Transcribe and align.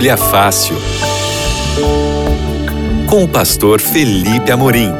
Bíblia 0.00 0.16
Fácil. 0.16 0.76
Com 3.06 3.24
o 3.24 3.28
pastor 3.28 3.82
Felipe 3.82 4.50
Amorim. 4.50 4.90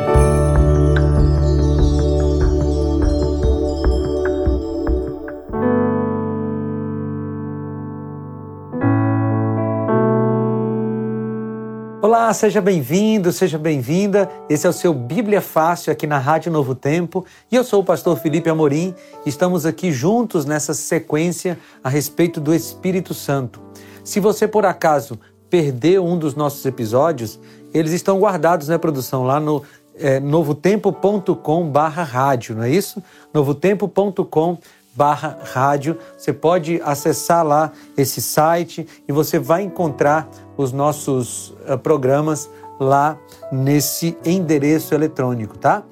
Olá, 12.02 12.30
seja 12.34 12.60
bem-vindo, 12.60 13.32
seja 13.32 13.56
bem-vinda. 13.56 14.28
Esse 14.50 14.66
é 14.66 14.68
o 14.68 14.72
seu 14.74 14.92
Bíblia 14.92 15.40
Fácil 15.40 15.90
aqui 15.90 16.06
na 16.06 16.18
Rádio 16.18 16.52
Novo 16.52 16.74
Tempo 16.74 17.24
e 17.50 17.56
eu 17.56 17.64
sou 17.64 17.80
o 17.80 17.84
pastor 17.84 18.18
Felipe 18.18 18.50
Amorim. 18.50 18.94
Estamos 19.24 19.64
aqui 19.64 19.92
juntos 19.92 20.44
nessa 20.44 20.74
sequência 20.74 21.58
a 21.82 21.88
respeito 21.88 22.38
do 22.38 22.54
Espírito 22.54 23.14
Santo. 23.14 23.69
Se 24.04 24.20
você 24.20 24.46
por 24.46 24.64
acaso 24.66 25.18
perdeu 25.48 26.04
um 26.04 26.18
dos 26.18 26.34
nossos 26.34 26.64
episódios, 26.64 27.38
eles 27.74 27.92
estão 27.92 28.18
guardados, 28.18 28.68
né, 28.68 28.78
produção, 28.78 29.24
lá 29.24 29.40
no 29.40 29.62
é, 29.96 30.18
novotempo.com 30.18 31.68
barra 31.68 32.02
rádio, 32.02 32.56
não 32.56 32.62
é 32.62 32.70
isso? 32.70 33.02
novotempo.com 33.34 34.58
barra 34.94 35.38
rádio. 35.52 35.98
Você 36.16 36.32
pode 36.32 36.80
acessar 36.84 37.44
lá 37.44 37.72
esse 37.96 38.20
site 38.20 38.86
e 39.06 39.12
você 39.12 39.38
vai 39.38 39.62
encontrar 39.62 40.28
os 40.56 40.72
nossos 40.72 41.50
uh, 41.68 41.78
programas 41.82 42.50
lá 42.78 43.18
nesse 43.52 44.16
endereço 44.24 44.94
eletrônico, 44.94 45.58
tá? 45.58 45.82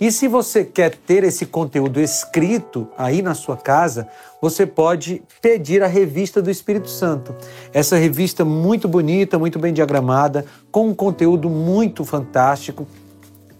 E 0.00 0.12
se 0.12 0.28
você 0.28 0.64
quer 0.64 0.94
ter 0.94 1.24
esse 1.24 1.44
conteúdo 1.44 2.00
escrito 2.00 2.88
aí 2.96 3.20
na 3.20 3.34
sua 3.34 3.56
casa, 3.56 4.08
você 4.40 4.64
pode 4.64 5.22
pedir 5.42 5.82
a 5.82 5.88
revista 5.88 6.40
do 6.40 6.50
Espírito 6.50 6.88
Santo. 6.88 7.34
Essa 7.72 7.96
revista 7.96 8.44
muito 8.44 8.86
bonita, 8.86 9.38
muito 9.38 9.58
bem 9.58 9.72
diagramada, 9.72 10.44
com 10.70 10.88
um 10.88 10.94
conteúdo 10.94 11.50
muito 11.50 12.04
fantástico, 12.04 12.86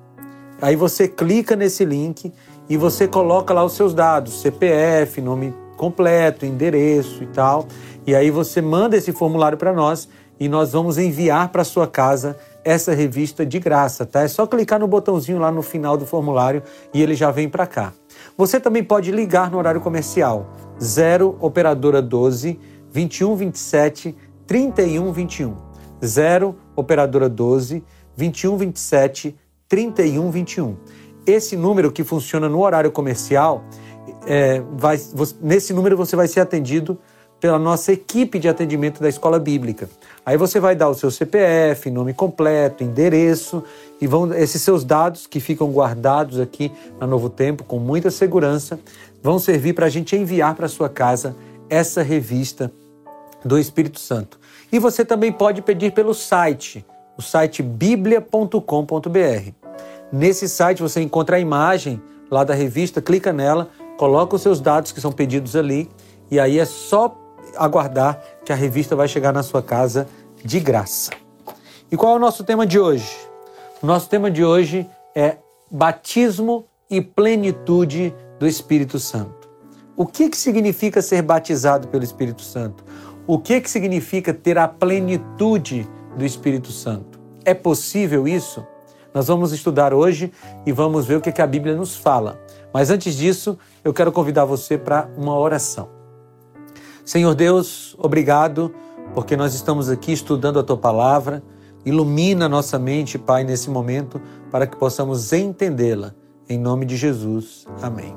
Aí 0.61 0.75
você 0.75 1.07
clica 1.07 1.55
nesse 1.55 1.85
link 1.85 2.33
e 2.69 2.77
você 2.77 3.07
coloca 3.07 3.53
lá 3.53 3.63
os 3.63 3.73
seus 3.73 3.93
dados, 3.93 4.41
CPF, 4.41 5.21
nome 5.21 5.53
completo, 5.77 6.45
endereço 6.45 7.23
e 7.23 7.27
tal. 7.27 7.67
E 8.05 8.15
aí 8.15 8.31
você 8.31 8.61
manda 8.61 8.97
esse 8.97 9.11
formulário 9.11 9.57
para 9.57 9.73
nós 9.73 10.09
e 10.39 10.47
nós 10.47 10.73
vamos 10.73 10.97
enviar 10.97 11.49
para 11.49 11.63
sua 11.63 11.87
casa 11.87 12.37
essa 12.63 12.93
revista 12.93 13.45
de 13.45 13.59
graça, 13.59 14.05
tá? 14.05 14.21
É 14.21 14.27
só 14.27 14.45
clicar 14.45 14.79
no 14.79 14.87
botãozinho 14.87 15.39
lá 15.39 15.51
no 15.51 15.61
final 15.61 15.97
do 15.97 16.05
formulário 16.05 16.61
e 16.93 17.01
ele 17.01 17.15
já 17.15 17.31
vem 17.31 17.47
para 17.47 17.65
cá. 17.65 17.93
Você 18.37 18.59
também 18.59 18.83
pode 18.83 19.11
ligar 19.11 19.49
no 19.49 19.57
horário 19.57 19.81
comercial 19.81 20.53
0 20.81 21.37
operadora 21.39 22.01
12 22.01 22.59
21 22.91 23.35
27 23.35 24.15
31 24.45 25.11
21. 25.11 25.55
0 26.05 26.55
operadora 26.75 27.27
12 27.29 27.83
21 28.15 28.57
27 28.57 29.35
31 29.67 30.31
21. 30.31 30.77
Esse 31.25 31.55
número 31.55 31.91
que 31.91 32.03
funciona 32.03 32.47
no 32.47 32.61
horário 32.61 32.91
comercial, 32.91 33.63
é, 34.25 34.61
vai, 34.77 34.99
nesse 35.41 35.73
número 35.73 35.97
você 35.97 36.15
vai 36.15 36.27
ser 36.27 36.39
atendido 36.39 36.97
pela 37.39 37.59
nossa 37.59 37.91
equipe 37.91 38.39
de 38.39 38.49
atendimento 38.49 39.01
da 39.01 39.07
escola 39.07 39.39
bíblica. 39.39 39.89
Aí 40.25 40.37
você 40.37 40.59
vai 40.59 40.75
dar 40.75 40.89
o 40.89 40.93
seu 40.93 41.11
CPF, 41.11 41.89
nome 41.91 42.13
completo, 42.13 42.83
endereço 42.83 43.63
e 44.01 44.07
vão 44.07 44.33
esses 44.33 44.61
seus 44.61 44.83
dados 44.83 45.27
que 45.27 45.39
ficam 45.39 45.71
guardados 45.71 46.39
aqui 46.39 46.71
na 46.99 47.05
Novo 47.05 47.29
Tempo 47.29 47.63
com 47.63 47.79
muita 47.79 48.09
segurança 48.09 48.79
vão 49.21 49.39
servir 49.39 49.73
para 49.73 49.85
a 49.85 49.89
gente 49.89 50.15
enviar 50.15 50.55
para 50.55 50.67
sua 50.67 50.89
casa 50.89 51.35
essa 51.69 52.01
revista 52.01 52.71
do 53.43 53.57
Espírito 53.57 53.99
Santo. 53.99 54.39
E 54.71 54.79
você 54.79 55.03
também 55.03 55.31
pode 55.31 55.61
pedir 55.61 55.91
pelo 55.91 56.13
site, 56.13 56.85
o 57.17 57.21
site 57.21 57.61
biblia.com.br. 57.63 59.51
Nesse 60.11 60.47
site 60.47 60.81
você 60.81 61.01
encontra 61.01 61.37
a 61.37 61.39
imagem 61.39 62.01
lá 62.29 62.43
da 62.43 62.53
revista, 62.53 63.01
clica 63.01 63.33
nela, 63.33 63.69
coloca 63.97 64.35
os 64.35 64.41
seus 64.41 64.59
dados 64.59 64.91
que 64.91 65.01
são 65.01 65.11
pedidos 65.11 65.55
ali 65.55 65.89
e 66.29 66.39
aí 66.39 66.59
é 66.59 66.65
só 66.65 67.15
aguardar 67.57 68.21
que 68.45 68.53
a 68.53 68.55
revista 68.55 68.95
vai 68.95 69.07
chegar 69.07 69.33
na 69.33 69.43
sua 69.43 69.61
casa 69.61 70.07
de 70.43 70.59
graça. 70.59 71.11
E 71.91 71.97
qual 71.97 72.13
é 72.13 72.15
o 72.15 72.19
nosso 72.19 72.43
tema 72.43 72.65
de 72.65 72.79
hoje? 72.79 73.17
O 73.81 73.85
nosso 73.85 74.09
tema 74.09 74.29
de 74.29 74.43
hoje 74.43 74.89
é 75.15 75.37
batismo 75.69 76.65
e 76.89 77.01
plenitude 77.01 78.13
do 78.39 78.47
Espírito 78.47 78.99
Santo. 78.99 79.49
O 79.95 80.05
que, 80.05 80.29
que 80.29 80.37
significa 80.37 81.01
ser 81.01 81.21
batizado 81.21 81.87
pelo 81.87 82.03
Espírito 82.03 82.41
Santo? 82.41 82.83
O 83.25 83.39
que, 83.39 83.59
que 83.59 83.69
significa 83.69 84.33
ter 84.33 84.57
a 84.57 84.67
plenitude 84.67 85.89
do 86.15 86.25
Espírito 86.25 86.71
Santo? 86.71 87.19
É 87.43 87.53
possível 87.53 88.27
isso? 88.27 88.65
Nós 89.13 89.27
vamos 89.27 89.51
estudar 89.51 89.93
hoje 89.93 90.31
e 90.65 90.71
vamos 90.71 91.05
ver 91.05 91.15
o 91.15 91.21
que, 91.21 91.31
que 91.31 91.41
a 91.41 91.47
Bíblia 91.47 91.75
nos 91.75 91.95
fala. 91.95 92.39
Mas 92.73 92.89
antes 92.89 93.15
disso, 93.15 93.57
eu 93.83 93.93
quero 93.93 94.11
convidar 94.11 94.45
você 94.45 94.77
para 94.77 95.09
uma 95.17 95.37
oração. 95.37 95.96
Senhor 97.07 97.33
Deus, 97.35 97.95
obrigado 97.97 98.75
porque 99.15 99.37
nós 99.37 99.53
estamos 99.53 99.89
aqui 99.89 100.11
estudando 100.11 100.59
a 100.59 100.63
tua 100.63 100.75
palavra. 100.75 101.41
Ilumina 101.85 102.49
nossa 102.49 102.77
mente, 102.77 103.17
Pai, 103.17 103.45
nesse 103.45 103.69
momento, 103.69 104.21
para 104.51 104.67
que 104.67 104.75
possamos 104.75 105.31
entendê-la. 105.31 106.13
Em 106.49 106.59
nome 106.59 106.85
de 106.85 106.97
Jesus. 106.97 107.65
Amém. 107.81 108.13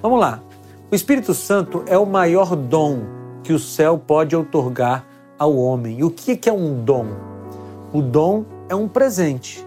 Vamos 0.00 0.20
lá. 0.20 0.40
O 0.88 0.94
Espírito 0.94 1.34
Santo 1.34 1.82
é 1.84 1.98
o 1.98 2.06
maior 2.06 2.54
dom 2.54 3.00
que 3.42 3.52
o 3.52 3.58
céu 3.58 3.98
pode 3.98 4.36
otorgar 4.36 5.04
ao 5.36 5.56
homem. 5.56 5.98
E 5.98 6.04
o 6.04 6.12
que 6.12 6.48
é 6.48 6.52
um 6.52 6.84
dom? 6.84 7.08
O 7.92 8.00
dom 8.00 8.44
é 8.68 8.74
um 8.76 8.86
presente. 8.86 9.66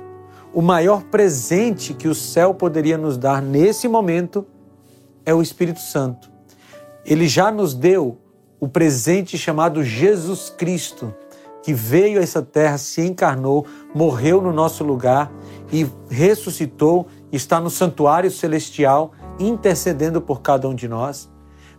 O 0.53 0.61
maior 0.61 1.03
presente 1.03 1.93
que 1.93 2.07
o 2.07 2.15
céu 2.15 2.53
poderia 2.53 2.97
nos 2.97 3.17
dar 3.17 3.41
nesse 3.41 3.89
momento 3.89 4.45
é 5.25 5.33
o 5.33 5.41
Espírito 5.41 5.81
Santo. 5.81 6.32
Ele 7.05 7.27
já 7.27 7.51
nos 7.51 7.73
deu 7.73 8.17
o 8.59 8.67
presente 8.67 9.37
chamado 9.37 9.83
Jesus 9.83 10.49
Cristo, 10.49 11.13
que 11.61 11.73
veio 11.73 12.19
a 12.19 12.23
essa 12.23 12.41
terra, 12.41 12.77
se 12.77 13.01
encarnou, 13.01 13.65
morreu 13.93 14.41
no 14.41 14.53
nosso 14.53 14.83
lugar 14.83 15.31
e 15.71 15.85
ressuscitou, 16.09 17.07
está 17.31 17.59
no 17.59 17.69
santuário 17.69 18.31
celestial, 18.31 19.11
intercedendo 19.39 20.21
por 20.21 20.41
cada 20.41 20.67
um 20.67 20.75
de 20.75 20.87
nós. 20.87 21.29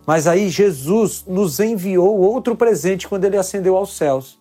Mas 0.06 0.26
aí 0.26 0.50
Jesus 0.50 1.24
nos 1.26 1.58
enviou 1.60 2.18
outro 2.18 2.54
presente 2.54 3.08
quando 3.08 3.24
ele 3.24 3.38
ascendeu 3.38 3.76
aos 3.76 3.96
céus. 3.96 4.38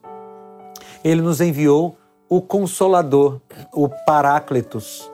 Ele 1.04 1.22
nos 1.22 1.40
enviou 1.40 1.98
o 2.28 2.42
Consolador, 2.42 3.40
o 3.74 3.88
Paráclitos. 3.88 5.10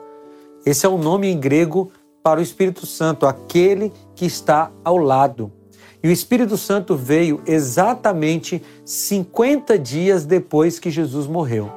Esse 0.64 0.86
é 0.86 0.88
o 0.88 0.98
nome 0.98 1.28
em 1.28 1.38
grego 1.38 1.92
para 2.22 2.40
o 2.40 2.42
Espírito 2.42 2.86
Santo, 2.86 3.26
aquele 3.26 3.92
que 4.14 4.26
está 4.26 4.70
ao 4.84 4.96
lado. 4.96 5.59
E 6.02 6.08
o 6.08 6.12
Espírito 6.12 6.56
Santo 6.56 6.96
veio 6.96 7.42
exatamente 7.46 8.62
50 8.84 9.78
dias 9.78 10.24
depois 10.24 10.78
que 10.78 10.90
Jesus 10.90 11.26
morreu. 11.26 11.70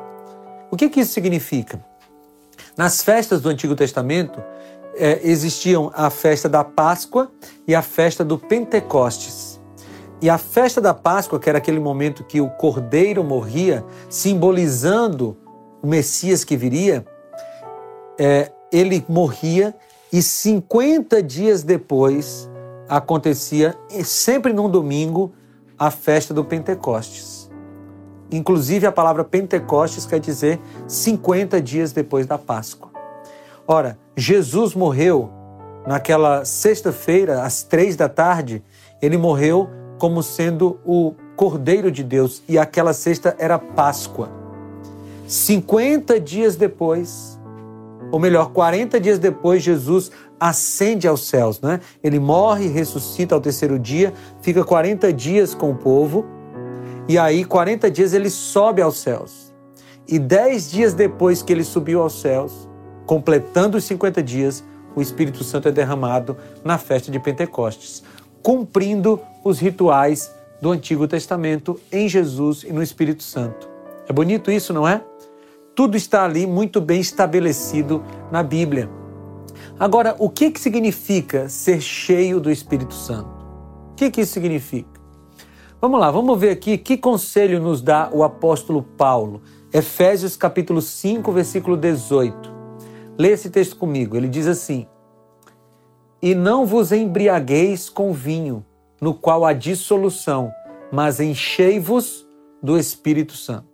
O 0.72 0.78
que, 0.78 0.90
que 0.90 1.02
isso 1.02 1.12
significa? 1.14 1.84
Nas 2.78 3.04
festas 3.04 3.42
do 3.42 3.50
Antigo 3.50 3.76
Testamento, 3.76 4.42
é, 4.96 5.20
existiam 5.24 5.92
a 5.94 6.10
festa 6.10 6.48
da 6.48 6.64
Páscoa 6.64 7.32
e 7.68 7.76
a 7.76 7.82
festa 7.82 8.24
do 8.24 8.38
Pentecostes. 8.38 9.60
E 10.22 10.30
a 10.30 10.38
festa 10.38 10.80
da 10.80 10.94
Páscoa, 10.94 11.40
que 11.40 11.50
era 11.50 11.58
aquele 11.58 11.80
momento 11.80 12.24
que 12.24 12.40
o 12.40 12.50
cordeiro 12.50 13.24
morria, 13.24 13.84
simbolizando 14.10 15.38
o 15.82 15.88
Messias 15.88 16.46
que 16.46 16.56
viria, 16.56 17.06
é, 18.18 18.52
ele 18.72 19.04
morria 19.10 19.76
e 20.12 20.22
50 20.22 21.22
dias 21.22 21.62
depois 21.62 22.50
acontecia 22.88 23.76
sempre 24.04 24.54
num 24.54 24.70
domingo 24.70 25.34
a 25.78 25.90
festa 25.90 26.34
do 26.34 26.44
Pentecostes. 26.44 27.52
Inclusive 28.32 28.88
a 28.88 28.92
palavra 28.92 29.24
Pentecostes 29.24 30.06
quer 30.06 30.20
dizer 30.20 30.60
50 30.88 31.62
dias 31.62 31.92
depois 31.92 32.26
da 32.26 32.38
Páscoa. 32.38 32.92
Ora, 33.68 33.98
Jesus 34.16 34.74
morreu 34.74 35.30
naquela 35.86 36.46
sexta-feira, 36.46 37.44
às 37.44 37.64
três 37.64 37.96
da 37.96 38.10
tarde, 38.10 38.64
ele 39.02 39.18
morreu 39.18 39.70
como 40.00 40.24
sendo 40.24 40.80
o 40.86 41.14
Cordeiro 41.36 41.92
de 41.92 42.04
Deus 42.04 42.44
e 42.48 42.58
aquela 42.58 42.94
sexta 42.94 43.36
era 43.38 43.58
Páscoa. 43.60 44.30
50 45.28 46.20
dias 46.20 46.56
depois, 46.56 47.33
ou 48.14 48.20
melhor, 48.20 48.52
40 48.52 49.00
dias 49.00 49.18
depois, 49.18 49.64
Jesus 49.64 50.12
ascende 50.40 51.08
aos 51.08 51.28
céus, 51.28 51.60
né? 51.60 51.80
Ele 52.04 52.20
morre, 52.20 52.68
ressuscita 52.68 53.34
ao 53.34 53.42
terceiro 53.42 53.80
dia, 53.80 54.14
fica 54.40 54.64
40 54.64 55.12
dias 55.12 55.56
com 55.56 55.72
o 55.72 55.76
povo, 55.76 56.24
e 57.10 57.18
aí 57.18 57.44
40 57.44 57.90
dias 57.90 58.14
ele 58.14 58.30
sobe 58.30 58.84
aos 58.84 58.98
céus. 59.00 59.52
E 60.08 60.20
10 60.20 60.70
dias 60.70 60.94
depois 60.94 61.42
que 61.42 61.52
ele 61.52 61.64
subiu 61.64 62.04
aos 62.04 62.22
céus, 62.22 62.70
completando 63.08 63.78
os 63.80 63.84
50 63.86 64.22
dias, 64.22 64.64
o 64.96 65.02
Espírito 65.02 65.44
Santo 65.44 65.70
é 65.70 65.72
derramado 65.72 66.38
na 66.64 66.78
festa 66.78 67.12
de 67.12 67.18
Pentecostes, 67.18 68.04
cumprindo 68.44 69.20
os 69.44 69.58
rituais 69.58 70.32
do 70.62 70.70
Antigo 70.70 71.08
Testamento 71.08 71.80
em 71.92 72.08
Jesus 72.08 72.64
e 72.64 72.72
no 72.72 72.84
Espírito 72.84 73.24
Santo. 73.24 73.68
É 74.08 74.14
bonito 74.14 74.52
isso, 74.52 74.72
não 74.72 74.88
é? 74.88 75.02
Tudo 75.76 75.98
está 75.98 76.24
ali 76.24 76.46
muito 76.46 76.80
bem 76.80 77.02
estabelecido 77.02 78.04
na 78.32 78.44
Bíblia. 78.44 78.90
Agora, 79.80 80.16
o 80.20 80.30
que, 80.30 80.52
que 80.52 80.60
significa 80.60 81.50
ser 81.50 81.82
cheio 81.82 82.40
do 82.40 82.52
Espírito 82.52 82.94
Santo? 82.94 83.44
O 83.92 83.96
que, 83.96 84.12
que 84.12 84.22
isso 84.22 84.34
significa? 84.34 85.02
Vamos 85.82 86.00
lá, 86.00 86.12
vamos 86.12 86.40
ver 86.40 86.52
aqui 86.52 86.78
que 86.78 86.96
conselho 86.96 87.60
nos 87.60 87.82
dá 87.82 88.10
o 88.14 88.24
apóstolo 88.24 88.84
Paulo. 88.84 89.42
Efésios 89.74 90.38
capítulo 90.38 90.80
5, 90.80 91.32
versículo 91.32 91.76
18. 91.76 92.54
Lê 93.18 93.32
esse 93.32 93.50
texto 93.50 93.76
comigo. 93.76 94.16
Ele 94.16 94.30
diz 94.30 94.46
assim: 94.46 94.88
E 96.22 96.36
não 96.36 96.68
vos 96.68 96.92
embriagueis 96.92 97.90
com 97.90 98.14
vinho, 98.14 98.64
no 99.02 99.14
qual 99.14 99.44
há 99.44 99.54
dissolução, 99.54 100.52
mas 100.92 101.20
enchei-vos 101.20 102.28
do 102.62 102.78
Espírito 102.78 103.34
Santo. 103.34 103.73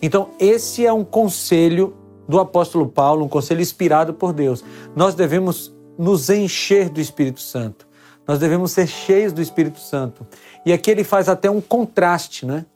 Então, 0.00 0.30
esse 0.38 0.84
é 0.84 0.92
um 0.92 1.04
conselho 1.04 1.94
do 2.28 2.38
apóstolo 2.38 2.86
Paulo, 2.86 3.24
um 3.24 3.28
conselho 3.28 3.60
inspirado 3.60 4.12
por 4.12 4.32
Deus. 4.32 4.62
Nós 4.94 5.14
devemos 5.14 5.74
nos 5.98 6.28
encher 6.28 6.88
do 6.88 7.00
Espírito 7.00 7.40
Santo. 7.40 7.88
Nós 8.26 8.38
devemos 8.38 8.72
ser 8.72 8.86
cheios 8.86 9.32
do 9.32 9.40
Espírito 9.40 9.80
Santo. 9.80 10.26
E 10.64 10.72
aqui 10.72 10.90
ele 10.90 11.02
faz 11.02 11.28
até 11.28 11.50
um 11.50 11.62
contraste, 11.62 12.44
né? 12.44 12.66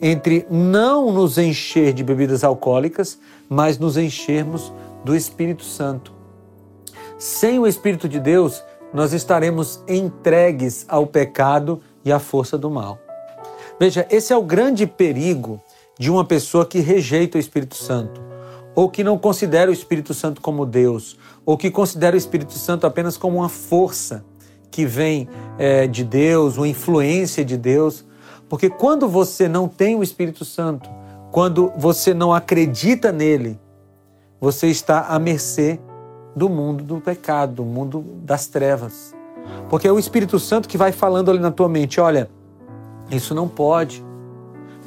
Entre 0.00 0.46
não 0.48 1.12
nos 1.12 1.38
encher 1.38 1.92
de 1.92 2.04
bebidas 2.04 2.44
alcoólicas, 2.44 3.18
mas 3.48 3.78
nos 3.78 3.96
enchermos 3.96 4.72
do 5.04 5.14
Espírito 5.14 5.64
Santo. 5.64 6.12
Sem 7.18 7.58
o 7.58 7.66
Espírito 7.66 8.08
de 8.08 8.20
Deus, 8.20 8.62
nós 8.94 9.12
estaremos 9.12 9.82
entregues 9.88 10.84
ao 10.88 11.06
pecado 11.06 11.80
e 12.04 12.12
à 12.12 12.18
força 12.18 12.56
do 12.56 12.70
mal. 12.70 12.98
Veja, 13.78 14.06
esse 14.10 14.32
é 14.32 14.36
o 14.36 14.42
grande 14.42 14.86
perigo 14.86 15.60
de 16.02 16.10
uma 16.10 16.24
pessoa 16.24 16.66
que 16.66 16.80
rejeita 16.80 17.38
o 17.38 17.40
Espírito 17.40 17.76
Santo, 17.76 18.20
ou 18.74 18.90
que 18.90 19.04
não 19.04 19.16
considera 19.16 19.70
o 19.70 19.72
Espírito 19.72 20.12
Santo 20.12 20.40
como 20.40 20.66
Deus, 20.66 21.16
ou 21.46 21.56
que 21.56 21.70
considera 21.70 22.16
o 22.16 22.18
Espírito 22.18 22.54
Santo 22.54 22.88
apenas 22.88 23.16
como 23.16 23.38
uma 23.38 23.48
força 23.48 24.24
que 24.68 24.84
vem 24.84 25.28
é, 25.60 25.86
de 25.86 26.02
Deus, 26.02 26.56
uma 26.56 26.66
influência 26.66 27.44
de 27.44 27.56
Deus. 27.56 28.04
Porque 28.48 28.68
quando 28.68 29.08
você 29.08 29.46
não 29.46 29.68
tem 29.68 29.94
o 29.94 30.02
Espírito 30.02 30.44
Santo, 30.44 30.90
quando 31.30 31.72
você 31.76 32.12
não 32.12 32.34
acredita 32.34 33.12
nele, 33.12 33.56
você 34.40 34.66
está 34.66 35.02
à 35.02 35.20
mercê 35.20 35.78
do 36.34 36.48
mundo 36.48 36.82
do 36.82 37.00
pecado, 37.00 37.54
do 37.54 37.64
mundo 37.64 38.04
das 38.24 38.48
trevas. 38.48 39.14
Porque 39.70 39.86
é 39.86 39.92
o 39.92 40.00
Espírito 40.00 40.40
Santo 40.40 40.68
que 40.68 40.76
vai 40.76 40.90
falando 40.90 41.30
ali 41.30 41.38
na 41.38 41.52
tua 41.52 41.68
mente: 41.68 42.00
olha, 42.00 42.28
isso 43.08 43.36
não 43.36 43.46
pode. 43.46 44.04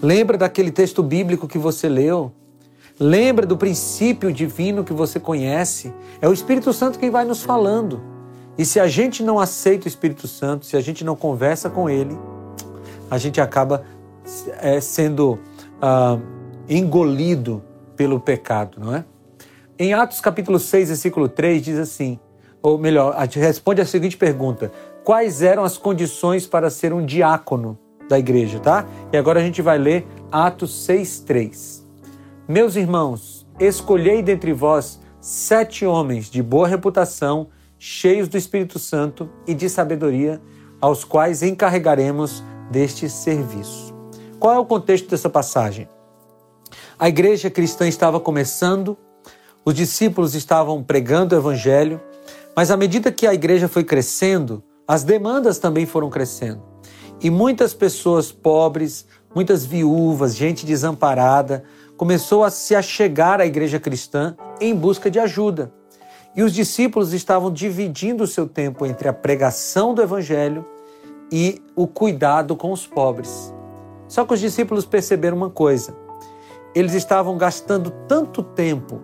Lembra 0.02 0.38
daquele 0.38 0.72
texto 0.72 1.02
bíblico 1.02 1.48
que 1.48 1.58
você 1.58 1.88
leu? 1.88 2.32
Lembra 3.00 3.46
do 3.46 3.58
princípio 3.58 4.32
divino 4.32 4.84
que 4.84 4.94
você 4.94 5.20
conhece? 5.20 5.94
É 6.22 6.28
o 6.28 6.34
Espírito 6.34 6.72
Santo 6.72 7.00
quem 7.00 7.10
vai 7.10 7.26
nos 7.26 7.44
falando. 7.44 8.02
E 8.58 8.66
se 8.66 8.80
a 8.80 8.88
gente 8.88 9.22
não 9.22 9.40
aceita 9.40 9.86
o 9.86 9.88
Espírito 9.88 10.28
Santo, 10.28 10.66
se 10.66 10.78
a 10.78 10.82
gente 10.82 11.04
não 11.04 11.16
conversa 11.16 11.70
com 11.70 11.90
ele, 11.90 12.18
a 13.12 13.18
gente 13.18 13.42
acaba 13.42 13.84
é, 14.62 14.80
sendo 14.80 15.40
ah, 15.82 16.18
engolido 16.70 17.62
pelo 17.98 18.20
pecado, 18.20 18.80
não 18.80 18.96
é? 18.96 19.06
Em 19.78 19.94
Atos 19.94 20.22
capítulo 20.22 20.58
6, 20.58 20.88
versículo 20.88 21.28
3, 21.28 21.62
diz 21.62 21.78
assim, 21.78 22.18
ou 22.62 22.78
melhor, 22.78 23.14
responde 23.34 23.82
a 23.82 23.86
seguinte 23.86 24.18
pergunta: 24.18 24.72
Quais 25.04 25.42
eram 25.42 25.64
as 25.64 25.78
condições 25.78 26.48
para 26.48 26.70
ser 26.70 26.94
um 26.94 27.06
diácono 27.06 27.78
da 28.08 28.20
igreja, 28.20 28.60
tá? 28.60 28.86
E 29.12 29.18
agora 29.18 29.40
a 29.40 29.44
gente 29.44 29.62
vai 29.62 29.78
ler 29.78 30.08
Atos 30.32 30.86
6, 30.86 31.20
3. 31.22 31.86
Meus 32.48 32.76
irmãos, 32.76 33.46
escolhei 33.60 34.22
dentre 34.22 34.54
vós 34.54 35.00
sete 35.20 35.86
homens 35.86 36.30
de 36.30 36.44
boa 36.44 36.68
reputação, 36.68 37.48
cheios 37.80 38.28
do 38.28 38.38
Espírito 38.38 38.78
Santo 38.78 39.30
e 39.48 39.56
de 39.56 39.68
sabedoria, 39.70 40.40
aos 40.80 41.04
quais 41.04 41.42
encarregaremos 41.42 42.44
deste 42.70 43.10
serviço. 43.10 43.94
Qual 44.40 44.54
é 44.54 44.60
o 44.60 44.66
contexto 44.66 45.10
dessa 45.10 45.30
passagem? 45.30 45.90
A 47.00 47.10
igreja 47.10 47.50
cristã 47.50 47.88
estava 47.88 48.20
começando, 48.20 48.96
os 49.66 49.74
discípulos 49.74 50.36
estavam 50.36 50.84
pregando 50.84 51.34
o 51.34 51.40
evangelho, 51.40 52.00
mas 52.56 52.70
à 52.70 52.78
medida 52.78 53.12
que 53.12 53.26
a 53.26 53.34
igreja 53.34 53.68
foi 53.68 53.84
crescendo, 53.84 54.64
as 54.88 55.04
demandas 55.04 55.58
também 55.58 55.86
foram 55.86 56.10
crescendo. 56.10 56.75
E 57.26 57.30
muitas 57.32 57.74
pessoas 57.74 58.32
pobres, 58.32 59.08
muitas 59.34 59.66
viúvas, 59.66 60.36
gente 60.36 60.64
desamparada, 60.64 61.64
começou 61.98 62.44
a 62.44 62.52
se 62.52 62.76
achegar 62.76 63.42
à 63.42 63.48
igreja 63.48 63.80
cristã 63.80 64.38
em 64.62 64.76
busca 64.76 65.10
de 65.10 65.18
ajuda. 65.18 65.74
E 66.36 66.44
os 66.44 66.54
discípulos 66.54 67.14
estavam 67.14 67.52
dividindo 67.52 68.24
o 68.24 68.28
seu 68.28 68.48
tempo 68.48 68.86
entre 68.86 69.08
a 69.08 69.14
pregação 69.14 69.96
do 69.96 70.04
evangelho 70.04 70.64
e 71.32 71.64
o 71.76 71.88
cuidado 71.88 72.56
com 72.56 72.72
os 72.72 72.86
pobres. 72.86 73.52
Só 74.08 74.24
que 74.24 74.36
os 74.36 74.40
discípulos 74.40 74.86
perceberam 74.86 75.36
uma 75.36 75.50
coisa: 75.50 75.98
eles 76.76 76.94
estavam 76.94 77.40
gastando 77.40 77.90
tanto 78.08 78.44
tempo 78.44 79.02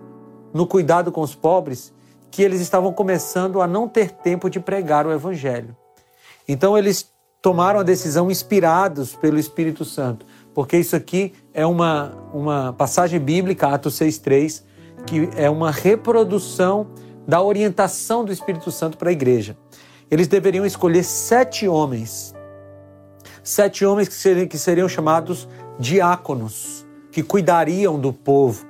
no 0.54 0.64
cuidado 0.64 1.10
com 1.10 1.22
os 1.22 1.34
pobres 1.34 1.92
que 2.30 2.40
eles 2.40 2.60
estavam 2.60 2.92
começando 2.92 3.60
a 3.60 3.66
não 3.66 3.88
ter 3.88 4.12
tempo 4.12 4.48
de 4.48 4.60
pregar 4.60 5.08
o 5.08 5.12
Evangelho. 5.12 5.76
Então 6.46 6.78
eles 6.78 7.12
tomaram 7.42 7.80
a 7.80 7.82
decisão 7.82 8.30
inspirados 8.30 9.16
pelo 9.16 9.36
Espírito 9.36 9.84
Santo, 9.84 10.24
porque 10.54 10.76
isso 10.76 10.94
aqui 10.94 11.32
é 11.52 11.66
uma, 11.66 12.16
uma 12.32 12.72
passagem 12.72 13.18
bíblica, 13.18 13.66
Atos 13.66 13.98
6,3, 13.98 14.62
que 15.04 15.28
é 15.36 15.50
uma 15.50 15.72
reprodução 15.72 16.86
da 17.26 17.42
orientação 17.42 18.24
do 18.24 18.32
Espírito 18.32 18.70
Santo 18.70 18.96
para 18.96 19.08
a 19.08 19.12
igreja. 19.12 19.56
Eles 20.08 20.28
deveriam 20.28 20.64
escolher 20.64 21.02
sete 21.02 21.66
homens, 21.66 22.32
sete 23.42 23.84
homens 23.84 24.06
que 24.06 24.14
seriam, 24.14 24.46
que 24.46 24.58
seriam 24.58 24.88
chamados 24.88 25.48
diáconos, 25.80 26.86
que 27.10 27.24
cuidariam 27.24 27.98
do 27.98 28.12
povo. 28.12 28.64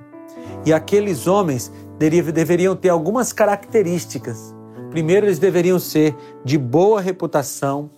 E 0.64 0.73
aqueles 0.73 1.26
homens 1.26 1.71
deveriam 1.99 2.75
ter 2.75 2.88
algumas 2.88 3.33
características. 3.33 4.55
Primeiro, 4.91 5.26
eles 5.26 5.38
deveriam 5.38 5.79
ser 5.79 6.14
de 6.45 6.57
boa 6.57 7.00
reputação, 7.00 7.91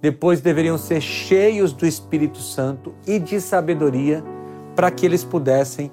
depois, 0.00 0.40
deveriam 0.40 0.78
ser 0.78 1.00
cheios 1.00 1.72
do 1.72 1.86
Espírito 1.86 2.38
Santo 2.38 2.94
e 3.06 3.18
de 3.18 3.40
sabedoria 3.40 4.24
para 4.74 4.90
que 4.90 5.04
eles 5.04 5.22
pudessem 5.22 5.92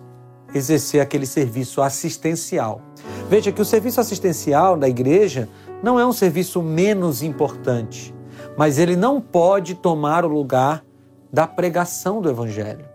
exercer 0.53 1.01
aquele 1.01 1.25
serviço 1.25 1.81
assistencial. 1.81 2.81
Veja 3.29 3.51
que 3.51 3.61
o 3.61 3.65
serviço 3.65 3.99
assistencial 3.99 4.77
da 4.77 4.87
igreja 4.87 5.49
não 5.83 5.99
é 5.99 6.05
um 6.05 6.13
serviço 6.13 6.61
menos 6.61 7.21
importante, 7.21 8.15
mas 8.57 8.79
ele 8.79 8.95
não 8.95 9.19
pode 9.19 9.75
tomar 9.75 10.23
o 10.23 10.29
lugar 10.29 10.85
da 11.31 11.45
pregação 11.45 12.21
do 12.21 12.29
Evangelho. 12.29 12.85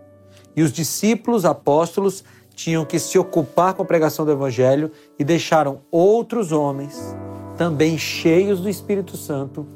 E 0.55 0.63
os 0.63 0.71
discípulos 0.71 1.45
apóstolos 1.45 2.23
tinham 2.55 2.85
que 2.85 2.99
se 2.99 3.17
ocupar 3.17 3.73
com 3.73 3.83
a 3.83 3.85
pregação 3.85 4.25
do 4.25 4.31
Evangelho 4.31 4.91
e 5.17 5.23
deixaram 5.23 5.81
outros 5.91 6.51
homens, 6.51 7.15
também 7.57 7.97
cheios 7.97 8.59
do 8.59 8.69
Espírito 8.69 9.15
Santo, 9.15 9.67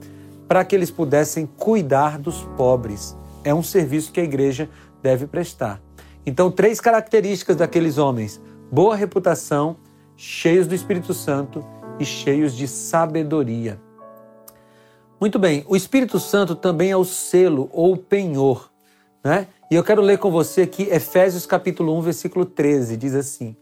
para 0.48 0.63
que 0.63 0.75
eles 0.75 0.89
pudessem 0.89 1.46
cuidar 1.46 2.18
dos 2.18 2.44
pobres. 2.56 3.16
É 3.44 3.54
um 3.54 3.63
serviço 3.63 4.12
que 4.12 4.20
a 4.20 4.24
igreja 4.24 4.70
deve 5.01 5.27
prestar. 5.27 5.82
Então, 6.25 6.51
três 6.51 6.80
características 6.80 7.56
daqueles 7.56 7.98
homens: 7.98 8.42
boa 8.72 8.96
reputação, 8.96 9.77
cheios 10.16 10.68
do 10.68 10.75
Espírito 10.75 11.13
Santo 11.13 11.66
e 12.00 12.06
cheios 12.06 12.54
de 12.54 12.68
sabedoria. 12.68 13.80
Muito 15.20 15.39
bem, 15.39 15.66
o 15.68 15.75
Espírito 15.75 16.20
Santo 16.20 16.56
também 16.56 16.92
é 16.92 16.98
o 16.98 17.04
selo 17.04 17.70
ou 17.72 17.94
o 17.94 17.98
penhor, 17.98 18.70
né? 19.24 19.48
E 19.70 19.75
eu 19.75 19.84
quero 19.84 20.01
ler 20.01 20.18
com 20.18 20.30
você 20.30 20.62
aqui 20.62 20.84
Efésios 20.84 21.46
capítulo 21.46 21.98
1, 21.98 22.01
versículo 22.01 22.46
13, 22.46 22.96
diz 22.96 23.16
assim: 23.16 23.56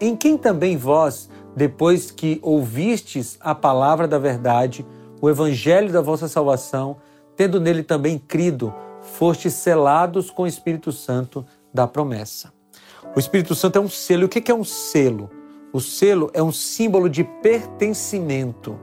Em 0.00 0.16
quem 0.16 0.38
também 0.38 0.76
vós, 0.76 1.28
depois 1.54 2.10
que 2.10 2.38
ouvistes 2.42 3.36
a 3.40 3.54
palavra 3.54 4.08
da 4.08 4.18
verdade, 4.18 4.86
o 5.26 5.30
evangelho 5.30 5.92
da 5.92 6.00
vossa 6.00 6.28
salvação, 6.28 6.96
tendo 7.34 7.60
nele 7.60 7.82
também 7.82 8.16
crido, 8.16 8.72
fostes 9.00 9.54
selados 9.54 10.30
com 10.30 10.44
o 10.44 10.46
Espírito 10.46 10.92
Santo 10.92 11.44
da 11.74 11.86
promessa. 11.86 12.52
O 13.14 13.18
Espírito 13.18 13.54
Santo 13.54 13.76
é 13.76 13.80
um 13.80 13.88
selo. 13.88 14.26
O 14.26 14.28
que 14.28 14.50
é 14.50 14.54
um 14.54 14.62
selo? 14.62 15.28
O 15.72 15.80
selo 15.80 16.30
é 16.32 16.42
um 16.42 16.52
símbolo 16.52 17.08
de 17.08 17.24
pertencimento. 17.24 18.78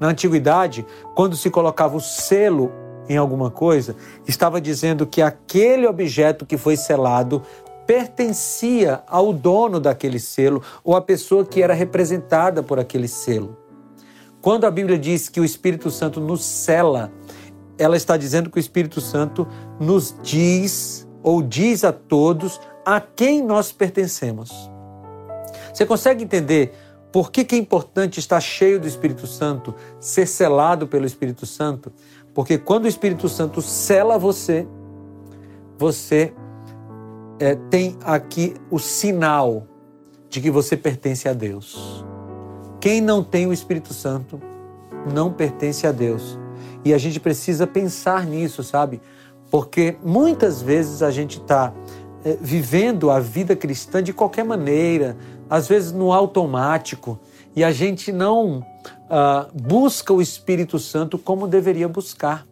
Na 0.00 0.08
antiguidade, 0.08 0.84
quando 1.14 1.36
se 1.36 1.48
colocava 1.48 1.96
o 1.96 2.00
selo 2.00 2.72
em 3.08 3.16
alguma 3.16 3.50
coisa, 3.50 3.94
estava 4.26 4.60
dizendo 4.60 5.06
que 5.06 5.22
aquele 5.22 5.86
objeto 5.86 6.44
que 6.44 6.56
foi 6.56 6.76
selado 6.76 7.42
pertencia 7.86 9.02
ao 9.06 9.32
dono 9.32 9.78
daquele 9.78 10.18
selo 10.18 10.60
ou 10.82 10.96
à 10.96 11.00
pessoa 11.00 11.44
que 11.44 11.62
era 11.62 11.74
representada 11.74 12.62
por 12.62 12.80
aquele 12.80 13.06
selo. 13.06 13.63
Quando 14.44 14.66
a 14.66 14.70
Bíblia 14.70 14.98
diz 14.98 15.30
que 15.30 15.40
o 15.40 15.44
Espírito 15.44 15.90
Santo 15.90 16.20
nos 16.20 16.44
cela, 16.44 17.10
ela 17.78 17.96
está 17.96 18.14
dizendo 18.14 18.50
que 18.50 18.58
o 18.58 18.60
Espírito 18.60 19.00
Santo 19.00 19.48
nos 19.80 20.14
diz 20.22 21.08
ou 21.22 21.40
diz 21.40 21.82
a 21.82 21.90
todos 21.90 22.60
a 22.84 23.00
quem 23.00 23.42
nós 23.42 23.72
pertencemos. 23.72 24.52
Você 25.72 25.86
consegue 25.86 26.24
entender 26.24 26.74
por 27.10 27.32
que, 27.32 27.42
que 27.42 27.54
é 27.54 27.58
importante 27.58 28.20
estar 28.20 28.38
cheio 28.38 28.78
do 28.78 28.86
Espírito 28.86 29.26
Santo, 29.26 29.74
ser 29.98 30.26
selado 30.26 30.86
pelo 30.86 31.06
Espírito 31.06 31.46
Santo? 31.46 31.90
Porque 32.34 32.58
quando 32.58 32.84
o 32.84 32.88
Espírito 32.88 33.30
Santo 33.30 33.62
sela 33.62 34.18
você, 34.18 34.68
você 35.78 36.34
é, 37.40 37.54
tem 37.70 37.96
aqui 38.04 38.52
o 38.70 38.78
sinal 38.78 39.66
de 40.28 40.38
que 40.42 40.50
você 40.50 40.76
pertence 40.76 41.26
a 41.26 41.32
Deus. 41.32 42.04
Quem 42.84 43.00
não 43.00 43.24
tem 43.24 43.46
o 43.46 43.52
Espírito 43.54 43.94
Santo 43.94 44.38
não 45.10 45.32
pertence 45.32 45.86
a 45.86 45.90
Deus. 45.90 46.38
E 46.84 46.92
a 46.92 46.98
gente 46.98 47.18
precisa 47.18 47.66
pensar 47.66 48.26
nisso, 48.26 48.62
sabe? 48.62 49.00
Porque 49.50 49.96
muitas 50.04 50.60
vezes 50.60 51.02
a 51.02 51.10
gente 51.10 51.38
está 51.38 51.72
é, 52.22 52.36
vivendo 52.38 53.10
a 53.10 53.18
vida 53.18 53.56
cristã 53.56 54.02
de 54.02 54.12
qualquer 54.12 54.44
maneira, 54.44 55.16
às 55.48 55.66
vezes 55.66 55.92
no 55.92 56.12
automático, 56.12 57.18
e 57.56 57.64
a 57.64 57.72
gente 57.72 58.12
não 58.12 58.58
uh, 58.58 59.62
busca 59.62 60.12
o 60.12 60.20
Espírito 60.20 60.78
Santo 60.78 61.16
como 61.16 61.48
deveria 61.48 61.88
buscar. 61.88 62.46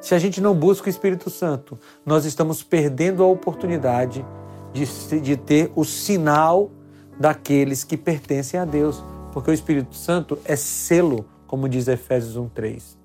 Se 0.00 0.16
a 0.16 0.18
gente 0.18 0.40
não 0.40 0.52
busca 0.52 0.88
o 0.88 0.90
Espírito 0.90 1.30
Santo, 1.30 1.78
nós 2.04 2.24
estamos 2.24 2.64
perdendo 2.64 3.22
a 3.22 3.26
oportunidade 3.28 4.26
de, 4.72 5.20
de 5.20 5.36
ter 5.36 5.70
o 5.76 5.84
sinal 5.84 6.72
daqueles 7.20 7.84
que 7.84 7.96
pertencem 7.96 8.58
a 8.58 8.64
Deus, 8.64 9.00
porque 9.32 9.50
o 9.50 9.54
Espírito 9.54 9.94
Santo 9.94 10.38
é 10.44 10.56
selo, 10.56 11.24
como 11.46 11.68
diz 11.68 11.88
Efésios 11.88 12.36
1:3. 12.36 12.98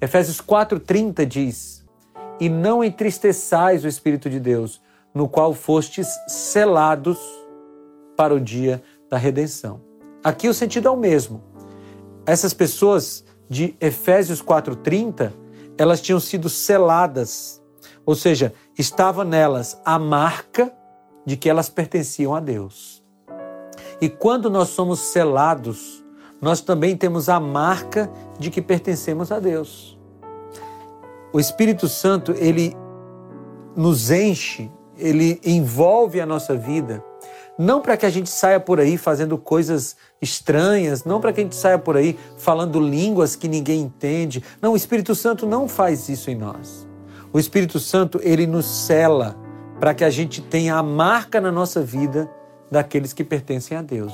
Efésios 0.00 0.40
4:30 0.40 1.24
diz: 1.24 1.84
"E 2.40 2.48
não 2.48 2.82
entristeçais 2.82 3.84
o 3.84 3.88
Espírito 3.88 4.28
de 4.28 4.40
Deus, 4.40 4.80
no 5.14 5.28
qual 5.28 5.54
fostes 5.54 6.08
selados 6.26 7.18
para 8.16 8.34
o 8.34 8.40
dia 8.40 8.82
da 9.08 9.16
redenção." 9.16 9.80
Aqui 10.22 10.48
o 10.48 10.54
sentido 10.54 10.88
é 10.88 10.90
o 10.90 10.96
mesmo. 10.96 11.42
Essas 12.26 12.54
pessoas 12.54 13.24
de 13.48 13.76
Efésios 13.80 14.40
4:30 14.40 15.32
elas 15.76 16.00
tinham 16.00 16.20
sido 16.20 16.48
seladas, 16.48 17.60
ou 18.06 18.14
seja, 18.14 18.54
estava 18.78 19.24
nelas 19.24 19.78
a 19.84 19.98
marca 19.98 20.72
de 21.26 21.36
que 21.36 21.50
elas 21.50 21.68
pertenciam 21.68 22.34
a 22.34 22.40
Deus. 22.40 23.03
E 24.04 24.08
quando 24.10 24.50
nós 24.50 24.68
somos 24.68 25.00
selados, 25.00 26.04
nós 26.38 26.60
também 26.60 26.94
temos 26.94 27.30
a 27.30 27.40
marca 27.40 28.12
de 28.38 28.50
que 28.50 28.60
pertencemos 28.60 29.32
a 29.32 29.40
Deus. 29.40 29.98
O 31.32 31.40
Espírito 31.40 31.88
Santo, 31.88 32.32
ele 32.32 32.76
nos 33.74 34.10
enche, 34.10 34.70
ele 34.98 35.40
envolve 35.42 36.20
a 36.20 36.26
nossa 36.26 36.54
vida 36.54 37.02
não 37.58 37.80
para 37.80 37.96
que 37.96 38.04
a 38.04 38.10
gente 38.10 38.28
saia 38.28 38.60
por 38.60 38.78
aí 38.78 38.98
fazendo 38.98 39.38
coisas 39.38 39.96
estranhas, 40.20 41.04
não 41.04 41.18
para 41.18 41.32
que 41.32 41.40
a 41.40 41.44
gente 41.44 41.56
saia 41.56 41.78
por 41.78 41.96
aí 41.96 42.18
falando 42.36 42.78
línguas 42.78 43.34
que 43.34 43.48
ninguém 43.48 43.80
entende. 43.80 44.44
Não, 44.60 44.74
o 44.74 44.76
Espírito 44.76 45.14
Santo 45.14 45.46
não 45.46 45.66
faz 45.66 46.10
isso 46.10 46.30
em 46.30 46.34
nós. 46.34 46.86
O 47.32 47.38
Espírito 47.38 47.80
Santo, 47.80 48.20
ele 48.22 48.46
nos 48.46 48.66
cela 48.66 49.34
para 49.80 49.94
que 49.94 50.04
a 50.04 50.10
gente 50.10 50.42
tenha 50.42 50.74
a 50.74 50.82
marca 50.82 51.40
na 51.40 51.50
nossa 51.50 51.80
vida 51.80 52.30
daqueles 52.74 53.12
que 53.12 53.22
pertencem 53.22 53.76
a 53.76 53.82
Deus. 53.82 54.12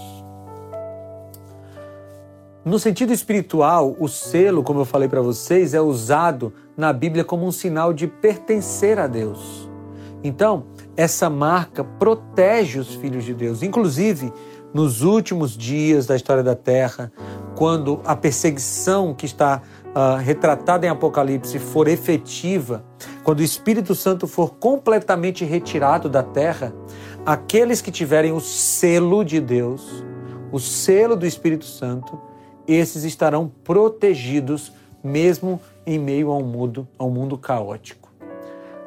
No 2.62 2.78
sentido 2.78 3.10
espiritual, 3.10 3.96
o 3.98 4.06
selo, 4.06 4.62
como 4.62 4.80
eu 4.80 4.84
falei 4.84 5.08
para 5.08 5.22
vocês, 5.22 5.72
é 5.72 5.80
usado 5.80 6.52
na 6.76 6.92
Bíblia 6.92 7.24
como 7.24 7.46
um 7.46 7.52
sinal 7.52 7.94
de 7.94 8.06
pertencer 8.06 8.98
a 8.98 9.06
Deus. 9.06 9.66
Então, 10.22 10.66
essa 10.94 11.30
marca 11.30 11.82
protege 11.82 12.78
os 12.78 12.94
filhos 12.94 13.24
de 13.24 13.32
Deus. 13.32 13.62
Inclusive, 13.62 14.30
nos 14.74 15.00
últimos 15.00 15.56
dias 15.56 16.04
da 16.04 16.14
história 16.14 16.42
da 16.42 16.54
Terra, 16.54 17.10
quando 17.56 18.02
a 18.04 18.14
perseguição 18.14 19.14
que 19.14 19.24
está 19.24 19.62
uh, 19.94 20.16
retratada 20.16 20.84
em 20.84 20.90
Apocalipse 20.90 21.58
for 21.58 21.88
efetiva, 21.88 22.84
quando 23.22 23.40
o 23.40 23.42
Espírito 23.44 23.94
Santo 23.94 24.26
for 24.26 24.54
completamente 24.54 25.44
retirado 25.44 26.08
da 26.08 26.22
terra, 26.22 26.72
aqueles 27.24 27.80
que 27.80 27.90
tiverem 27.90 28.32
o 28.32 28.40
selo 28.40 29.24
de 29.24 29.40
Deus, 29.40 30.04
o 30.50 30.58
selo 30.58 31.16
do 31.16 31.26
Espírito 31.26 31.64
Santo, 31.64 32.18
esses 32.66 33.04
estarão 33.04 33.50
protegidos 33.64 34.72
mesmo 35.02 35.60
em 35.86 35.98
meio 35.98 36.30
ao 36.30 36.42
mundo, 36.42 36.86
ao 36.98 37.10
mundo 37.10 37.36
caótico. 37.38 38.10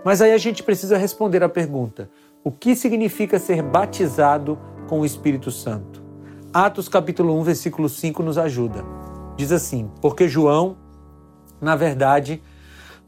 Mas 0.04 0.22
aí 0.22 0.32
a 0.32 0.38
gente 0.38 0.64
precisa 0.64 0.98
responder 0.98 1.44
a 1.44 1.50
pergunta: 1.50 2.10
o 2.44 2.52
que 2.52 2.76
significa 2.76 3.40
ser 3.40 3.62
batizado 3.62 4.58
com 4.88 5.00
o 5.00 5.06
Espírito 5.06 5.50
Santo? 5.52 6.04
Atos 6.54 6.88
capítulo 6.88 7.38
1, 7.40 7.44
versículo 7.44 7.90
5 7.90 8.22
nos 8.22 8.38
ajuda. 8.38 8.84
Diz 9.36 9.52
assim: 9.52 9.90
Porque 10.02 10.28
João, 10.28 10.78
na 11.60 11.76
verdade, 11.76 12.42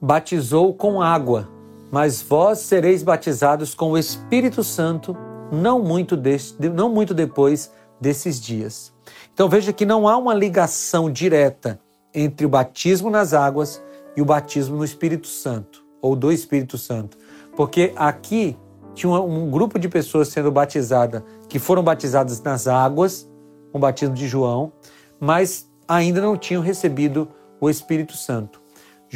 batizou 0.01 0.73
com 0.73 1.01
água, 1.01 1.49
mas 1.95 2.21
vós 2.21 2.59
sereis 2.59 3.03
batizados 3.03 3.73
com 3.73 3.91
o 3.91 3.97
Espírito 3.97 4.65
Santo 4.65 5.15
não 5.49 5.81
muito, 5.81 6.17
desse, 6.17 6.53
não 6.67 6.89
muito 6.89 7.13
depois 7.13 7.71
desses 8.01 8.37
dias. 8.37 8.93
Então 9.33 9.47
veja 9.47 9.71
que 9.71 9.85
não 9.85 10.05
há 10.05 10.17
uma 10.17 10.33
ligação 10.33 11.09
direta 11.09 11.79
entre 12.13 12.45
o 12.45 12.49
batismo 12.49 13.09
nas 13.09 13.33
águas 13.33 13.81
e 14.13 14.21
o 14.21 14.25
batismo 14.25 14.75
no 14.75 14.83
Espírito 14.83 15.27
Santo 15.27 15.85
ou 16.01 16.17
do 16.17 16.33
Espírito 16.33 16.77
Santo. 16.77 17.17
Porque 17.55 17.93
aqui 17.95 18.57
tinha 18.93 19.13
um 19.13 19.49
grupo 19.49 19.79
de 19.79 19.87
pessoas 19.87 20.27
sendo 20.27 20.51
batizadas, 20.51 21.23
que 21.47 21.59
foram 21.59 21.81
batizadas 21.81 22.41
nas 22.41 22.67
águas, 22.67 23.25
com 23.71 23.77
o 23.77 23.81
batismo 23.81 24.13
de 24.13 24.27
João, 24.27 24.73
mas 25.17 25.71
ainda 25.87 26.19
não 26.19 26.35
tinham 26.35 26.61
recebido 26.61 27.29
o 27.61 27.69
Espírito 27.69 28.17
Santo. 28.17 28.64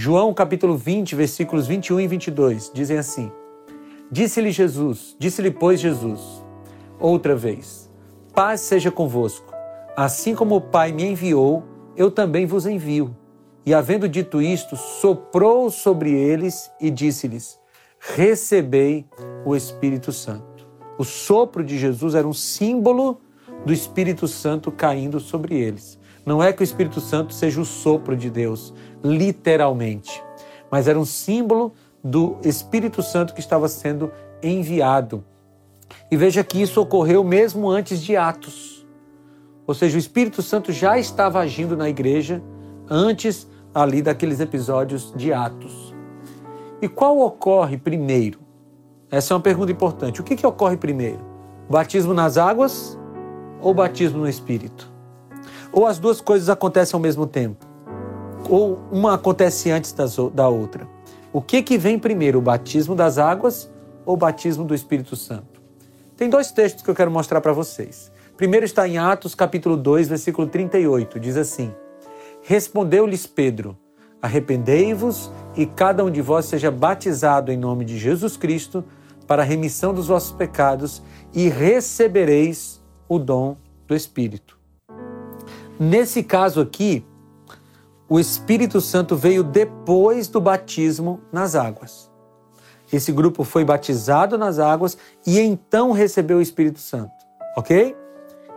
João 0.01 0.33
capítulo 0.33 0.77
20, 0.77 1.13
versículos 1.13 1.67
21 1.67 1.99
e 1.99 2.07
22 2.07 2.71
dizem 2.73 2.97
assim: 2.97 3.29
Disse-lhe 4.09 4.49
Jesus, 4.49 5.13
disse-lhe 5.19 5.51
pois 5.51 5.77
Jesus, 5.77 6.41
outra 6.97 7.35
vez: 7.35 7.91
Paz 8.33 8.61
seja 8.61 8.89
convosco. 8.89 9.53
Assim 9.97 10.33
como 10.33 10.55
o 10.55 10.61
Pai 10.61 10.93
me 10.93 11.03
enviou, 11.03 11.65
eu 11.97 12.09
também 12.09 12.45
vos 12.45 12.65
envio. 12.65 13.13
E 13.65 13.73
havendo 13.73 14.07
dito 14.07 14.41
isto, 14.41 14.77
soprou 14.77 15.69
sobre 15.69 16.13
eles 16.13 16.71
e 16.79 16.89
disse-lhes: 16.89 17.59
Recebei 17.99 19.05
o 19.45 19.53
Espírito 19.53 20.13
Santo. 20.13 20.65
O 20.97 21.03
sopro 21.03 21.61
de 21.61 21.77
Jesus 21.77 22.15
era 22.15 22.25
um 22.25 22.31
símbolo 22.31 23.19
do 23.65 23.73
Espírito 23.73 24.29
Santo 24.29 24.71
caindo 24.71 25.19
sobre 25.19 25.59
eles. 25.59 25.98
Não 26.29 26.43
é 26.43 26.53
que 26.53 26.61
o 26.61 26.63
Espírito 26.63 27.01
Santo 27.01 27.33
seja 27.33 27.59
o 27.59 27.65
sopro 27.65 28.15
de 28.15 28.29
Deus, 28.29 28.71
literalmente, 29.03 30.23
mas 30.69 30.87
era 30.87 30.99
um 30.99 31.03
símbolo 31.03 31.73
do 32.03 32.37
Espírito 32.43 33.01
Santo 33.01 33.33
que 33.33 33.39
estava 33.39 33.67
sendo 33.67 34.11
enviado. 34.39 35.23
E 36.11 36.15
veja 36.15 36.43
que 36.43 36.61
isso 36.61 36.79
ocorreu 36.79 37.23
mesmo 37.23 37.67
antes 37.67 37.99
de 37.99 38.15
Atos. 38.15 38.85
Ou 39.65 39.73
seja, 39.73 39.95
o 39.95 39.99
Espírito 39.99 40.43
Santo 40.43 40.71
já 40.71 40.99
estava 40.99 41.39
agindo 41.39 41.75
na 41.75 41.89
igreja 41.89 42.43
antes 42.87 43.49
ali 43.73 43.99
daqueles 43.99 44.39
episódios 44.39 45.11
de 45.15 45.33
Atos. 45.33 45.95
E 46.79 46.87
qual 46.87 47.17
ocorre 47.21 47.75
primeiro? 47.75 48.39
Essa 49.09 49.33
é 49.33 49.35
uma 49.35 49.41
pergunta 49.41 49.71
importante. 49.71 50.21
O 50.21 50.23
que, 50.23 50.35
que 50.35 50.45
ocorre 50.45 50.77
primeiro? 50.77 51.27
batismo 51.67 52.13
nas 52.13 52.37
águas 52.37 52.95
ou 53.59 53.73
batismo 53.73 54.19
no 54.19 54.29
Espírito? 54.29 54.98
Ou 55.71 55.85
as 55.85 55.99
duas 55.99 56.19
coisas 56.19 56.49
acontecem 56.49 56.95
ao 56.95 57.01
mesmo 57.01 57.27
tempo? 57.27 57.65
Ou 58.49 58.79
uma 58.91 59.13
acontece 59.13 59.69
antes 59.69 59.93
da 60.33 60.49
outra? 60.49 60.87
O 61.31 61.41
que, 61.41 61.61
que 61.61 61.77
vem 61.77 61.99
primeiro, 61.99 62.39
o 62.39 62.41
batismo 62.41 62.95
das 62.95 63.17
águas 63.17 63.69
ou 64.05 64.15
o 64.15 64.17
batismo 64.17 64.65
do 64.65 64.73
Espírito 64.73 65.15
Santo? 65.15 65.61
Tem 66.17 66.29
dois 66.29 66.51
textos 66.51 66.83
que 66.83 66.89
eu 66.89 66.95
quero 66.95 67.11
mostrar 67.11 67.39
para 67.39 67.53
vocês. 67.53 68.11
Primeiro 68.35 68.65
está 68.65 68.87
em 68.87 68.97
Atos 68.97 69.35
capítulo 69.35 69.77
2, 69.77 70.07
versículo 70.07 70.47
38, 70.47 71.19
diz 71.19 71.37
assim: 71.37 71.73
Respondeu-lhes 72.41 73.27
Pedro: 73.27 73.77
Arrependei-vos 74.21 75.31
e 75.55 75.65
cada 75.65 76.03
um 76.03 76.09
de 76.09 76.21
vós 76.21 76.45
seja 76.45 76.71
batizado 76.71 77.51
em 77.51 77.57
nome 77.57 77.85
de 77.85 77.97
Jesus 77.97 78.35
Cristo 78.35 78.83
para 79.27 79.43
a 79.43 79.45
remissão 79.45 79.93
dos 79.93 80.07
vossos 80.07 80.31
pecados 80.31 81.01
e 81.33 81.47
recebereis 81.47 82.81
o 83.07 83.19
dom 83.19 83.55
do 83.87 83.95
Espírito. 83.95 84.58
Nesse 85.79 86.23
caso 86.23 86.59
aqui, 86.59 87.05
o 88.09 88.19
Espírito 88.19 88.81
Santo 88.81 89.15
veio 89.15 89.43
depois 89.43 90.27
do 90.27 90.41
batismo 90.41 91.21
nas 91.31 91.55
águas. 91.55 92.11
Esse 92.91 93.13
grupo 93.13 93.45
foi 93.45 93.63
batizado 93.63 94.37
nas 94.37 94.59
águas 94.59 94.97
e 95.25 95.39
então 95.39 95.91
recebeu 95.93 96.39
o 96.39 96.41
Espírito 96.41 96.79
Santo, 96.79 97.13
ok? 97.55 97.95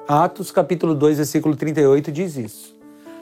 Atos 0.09 0.51
capítulo 0.51 0.97
2, 0.97 1.19
versículo 1.19 1.55
38 1.55 2.11
diz 2.11 2.37
isso. 2.37 2.77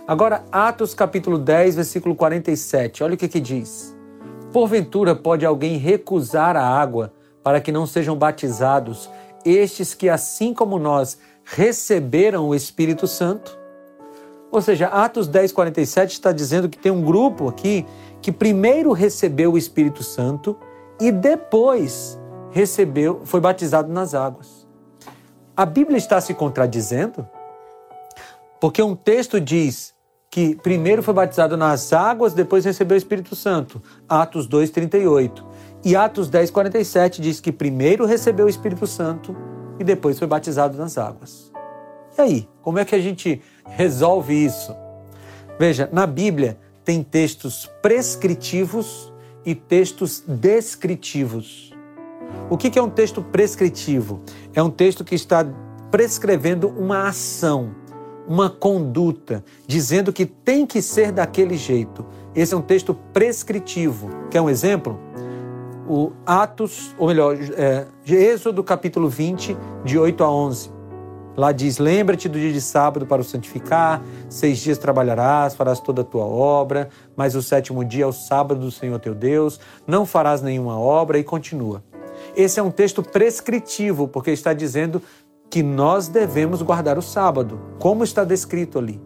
Agora, 0.09 0.45
Atos 0.51 0.95
capítulo 0.95 1.37
10, 1.37 1.75
versículo 1.75 2.15
47, 2.15 3.05
olha 3.05 3.15
o 3.15 3.19
que, 3.19 3.29
que 3.29 3.39
diz. 3.39 3.95
Porventura 4.51 5.15
pode 5.15 5.45
alguém 5.45 5.77
recusar 5.77 6.57
a 6.57 6.65
água 6.65 7.13
para 7.43 7.61
que 7.61 7.71
não 7.71 7.87
sejam 7.87 8.17
batizados 8.17 9.11
estes 9.45 9.93
que, 9.93 10.09
assim 10.09 10.55
como 10.55 10.79
nós, 10.79 11.19
receberam 11.45 12.49
o 12.49 12.55
Espírito 12.55 13.07
Santo? 13.07 13.60
Ou 14.51 14.61
seja, 14.61 14.87
Atos 14.89 15.29
10, 15.29 15.53
47 15.53 16.13
está 16.13 16.33
dizendo 16.33 16.69
que 16.69 16.79
tem 16.79 16.91
um 16.91 17.03
grupo 17.03 17.49
aqui 17.49 17.87
que 18.21 18.33
primeiro 18.33 18.93
recebeu 18.93 19.53
o 19.53 19.59
Espírito 19.59 20.03
Santo 20.03 20.57
e 21.01 21.13
depois 21.13 22.19
recebeu, 22.51 23.23
foi 23.25 23.41
batizado 23.41 23.93
nas 23.93 24.15
águas. 24.15 24.67
A 25.57 25.65
Bíblia 25.65 25.99
está 25.99 26.21
se 26.21 26.35
contradizendo? 26.35 27.27
Porque 28.61 28.83
um 28.83 28.95
texto 28.95 29.41
diz 29.41 29.95
que 30.31 30.55
primeiro 30.57 31.03
foi 31.03 31.15
batizado 31.15 31.57
nas 31.57 31.93
águas, 31.93 32.35
depois 32.35 32.65
recebeu 32.65 32.95
o 32.95 32.99
Espírito 32.99 33.35
Santo. 33.35 33.83
Atos 34.09 34.47
2:38. 34.47 35.45
E 35.85 35.97
Atos 35.97 36.29
10:47 36.29 37.21
diz 37.21 37.41
que 37.41 37.51
primeiro 37.51 38.05
recebeu 38.05 38.47
o 38.47 38.49
Espírito 38.49 38.87
Santo 38.87 39.35
e 39.79 39.85
depois 39.85 40.19
foi 40.19 40.29
batizado 40.29 40.77
nas 40.77 40.99
águas. 40.99 41.51
E 42.17 42.21
aí, 42.21 42.49
como 42.63 42.79
é 42.79 42.85
que 42.85 42.95
a 42.95 43.01
gente 43.01 43.41
resolve 43.71 44.35
isso? 44.35 44.75
Veja, 45.59 45.89
na 45.93 46.07
Bíblia 46.07 46.59
tem 46.85 47.03
textos 47.03 47.71
prescritivos 47.83 49.13
e 49.45 49.55
textos 49.55 50.23
descritivos. 50.27 51.73
O 52.49 52.57
que 52.57 52.79
é 52.79 52.83
um 52.83 52.91
texto 52.91 53.23
prescritivo? 53.23 54.23
É 54.55 54.63
um 54.63 54.71
texto 54.71 55.05
que 55.05 55.15
está 55.15 55.47
prescrevendo 55.91 56.69
uma 56.69 57.09
ação, 57.09 57.75
uma 58.27 58.49
conduta, 58.49 59.45
dizendo 59.67 60.13
que 60.13 60.25
tem 60.25 60.65
que 60.65 60.81
ser 60.81 61.13
daquele 61.13 61.57
jeito. 61.57 62.07
Esse 62.35 62.55
é 62.55 62.57
um 62.57 62.63
texto 62.63 62.95
prescritivo. 63.13 64.09
Quer 64.31 64.41
um 64.41 64.49
exemplo? 64.49 64.99
O 65.89 66.13
Atos, 66.25 66.95
ou 66.97 67.09
melhor, 67.09 67.37
é, 67.57 67.87
Êxodo 68.07 68.63
capítulo 68.63 69.09
20, 69.09 69.57
de 69.85 69.99
8 69.99 70.23
a 70.23 70.31
11. 70.31 70.80
Lá 71.37 71.53
diz: 71.53 71.79
Lembra-te 71.79 72.29
do 72.29 72.39
dia 72.39 72.53
de 72.53 72.61
sábado 72.61 73.07
para 73.07 73.21
o 73.21 73.25
santificar, 73.25 74.03
seis 74.29 74.59
dias 74.59 74.79
trabalharás, 74.79 75.55
farás 75.55 75.81
toda 75.81 76.03
a 76.03 76.05
tua 76.05 76.25
obra, 76.25 76.89
mas 77.17 77.35
o 77.35 77.43
sétimo 77.43 77.85
dia 77.85 78.05
é 78.05 78.07
o 78.07 78.13
sábado 78.13 78.61
do 78.61 78.71
Senhor 78.71 78.99
teu 78.99 79.15
Deus, 79.15 79.61
não 79.87 80.05
farás 80.05 80.43
nenhuma 80.43 80.79
obra, 80.79 81.19
e 81.19 81.25
continua. 81.25 81.83
Esse 82.37 82.61
é 82.61 82.63
um 82.63 82.71
texto 82.71 83.03
prescritivo, 83.03 84.09
porque 84.09 84.31
está 84.31 84.53
dizendo 84.53 85.03
que 85.49 85.63
nós 85.63 86.09
devemos 86.09 86.63
guardar 86.63 86.99
o 86.99 87.03
sábado, 87.03 87.61
como 87.79 88.05
está 88.05 88.25
descrito 88.25 88.79
ali. 88.79 89.01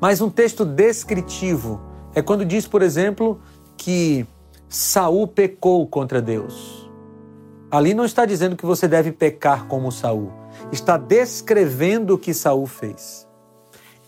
Mas 0.00 0.20
um 0.20 0.30
texto 0.30 0.64
descritivo 0.64 1.80
é 2.14 2.22
quando 2.22 2.44
diz, 2.44 2.66
por 2.66 2.82
exemplo, 2.82 3.40
que 3.76 4.26
Saul 4.68 5.26
pecou 5.26 5.86
contra 5.86 6.22
Deus. 6.22 6.88
Ali 7.70 7.92
não 7.92 8.04
está 8.04 8.24
dizendo 8.24 8.56
que 8.56 8.64
você 8.64 8.88
deve 8.88 9.12
pecar 9.12 9.66
como 9.66 9.92
Saul 9.92 10.32
está 10.72 10.96
descrevendo 10.96 12.14
o 12.14 12.18
que 12.18 12.34
Saul 12.34 12.66
fez. 12.66 13.26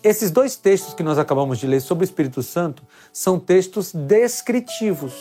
Esses 0.03 0.31
dois 0.31 0.57
textos 0.57 0.95
que 0.95 1.03
nós 1.03 1.19
acabamos 1.19 1.59
de 1.59 1.67
ler 1.67 1.81
sobre 1.81 2.05
o 2.05 2.07
Espírito 2.07 2.43
Santo 2.43 2.83
são 3.13 3.39
textos 3.39 3.93
descritivos. 3.93 5.13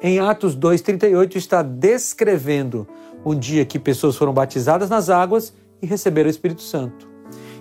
Em 0.00 0.20
Atos 0.20 0.54
2:38 0.56 1.36
está 1.36 1.62
descrevendo 1.62 2.86
o 3.24 3.34
dia 3.34 3.64
que 3.64 3.78
pessoas 3.78 4.16
foram 4.16 4.32
batizadas 4.32 4.88
nas 4.88 5.10
águas 5.10 5.52
e 5.82 5.86
receberam 5.86 6.28
o 6.28 6.30
Espírito 6.30 6.62
Santo. 6.62 7.08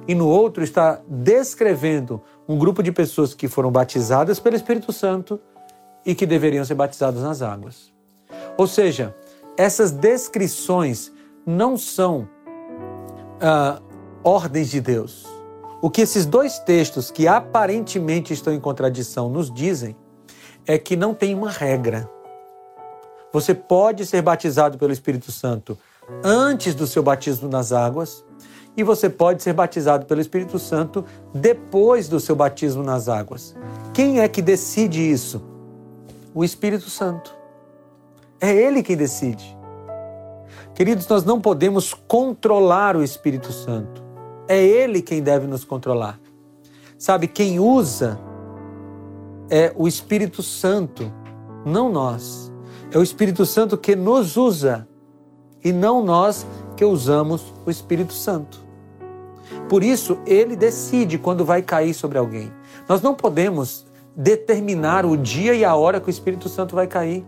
E 0.07 0.13
no 0.13 0.27
outro 0.27 0.63
está 0.63 1.01
descrevendo 1.07 2.21
um 2.47 2.57
grupo 2.57 2.81
de 2.81 2.91
pessoas 2.91 3.33
que 3.33 3.47
foram 3.47 3.71
batizadas 3.71 4.39
pelo 4.39 4.55
Espírito 4.55 4.93
Santo 4.93 5.39
e 6.05 6.15
que 6.15 6.25
deveriam 6.25 6.63
ser 6.63 6.75
batizadas 6.75 7.21
nas 7.21 7.41
águas. 7.41 7.91
Ou 8.57 8.67
seja, 8.67 9.15
essas 9.57 9.91
descrições 9.91 11.11
não 11.45 11.77
são 11.77 12.29
uh, 13.37 13.81
ordens 14.23 14.69
de 14.69 14.81
Deus. 14.81 15.25
O 15.81 15.89
que 15.89 16.01
esses 16.01 16.25
dois 16.25 16.59
textos, 16.59 17.11
que 17.11 17.27
aparentemente 17.27 18.33
estão 18.33 18.53
em 18.53 18.59
contradição, 18.59 19.29
nos 19.29 19.53
dizem 19.53 19.95
é 20.65 20.77
que 20.77 20.95
não 20.95 21.13
tem 21.13 21.33
uma 21.33 21.49
regra. 21.49 22.09
Você 23.31 23.53
pode 23.53 24.05
ser 24.05 24.21
batizado 24.21 24.77
pelo 24.77 24.91
Espírito 24.91 25.31
Santo 25.31 25.77
antes 26.23 26.73
do 26.73 26.87
seu 26.87 27.03
batismo 27.03 27.47
nas 27.49 27.71
águas, 27.71 28.23
e 28.75 28.83
você 28.83 29.09
pode 29.09 29.41
ser 29.41 29.53
batizado 29.53 30.05
pelo 30.05 30.21
Espírito 30.21 30.59
Santo 30.59 31.03
depois 31.33 32.07
do 32.07 32.19
seu 32.19 32.35
batismo 32.35 32.83
nas 32.83 33.09
águas. 33.09 33.55
Quem 33.93 34.19
é 34.19 34.27
que 34.27 34.41
decide 34.41 35.01
isso? 35.01 35.43
O 36.33 36.43
Espírito 36.43 36.89
Santo. 36.89 37.35
É 38.39 38.53
ele 38.53 38.83
quem 38.83 38.95
decide. 38.95 39.56
Queridos, 40.77 41.07
nós 41.07 41.23
não 41.23 41.41
podemos 41.41 41.91
controlar 41.91 42.95
o 42.95 43.01
Espírito 43.01 43.51
Santo. 43.51 44.03
É 44.47 44.63
Ele 44.63 45.01
quem 45.01 45.23
deve 45.23 45.47
nos 45.47 45.65
controlar. 45.65 46.19
Sabe, 46.99 47.27
quem 47.27 47.59
usa 47.59 48.19
é 49.49 49.73
o 49.75 49.87
Espírito 49.87 50.43
Santo, 50.43 51.11
não 51.65 51.91
nós. 51.91 52.53
É 52.91 52.97
o 52.99 53.01
Espírito 53.01 53.43
Santo 53.43 53.75
que 53.75 53.95
nos 53.95 54.37
usa 54.37 54.87
e 55.63 55.73
não 55.73 56.05
nós 56.05 56.45
que 56.75 56.85
usamos 56.85 57.51
o 57.65 57.71
Espírito 57.71 58.13
Santo. 58.13 58.59
Por 59.67 59.83
isso, 59.83 60.19
ele 60.27 60.55
decide 60.55 61.17
quando 61.17 61.43
vai 61.43 61.63
cair 61.63 61.95
sobre 61.95 62.19
alguém. 62.19 62.53
Nós 62.87 63.01
não 63.01 63.15
podemos 63.15 63.83
determinar 64.15 65.07
o 65.07 65.17
dia 65.17 65.55
e 65.55 65.65
a 65.65 65.73
hora 65.73 65.99
que 65.99 66.07
o 66.07 66.11
Espírito 66.11 66.47
Santo 66.47 66.75
vai 66.75 66.85
cair. 66.85 67.25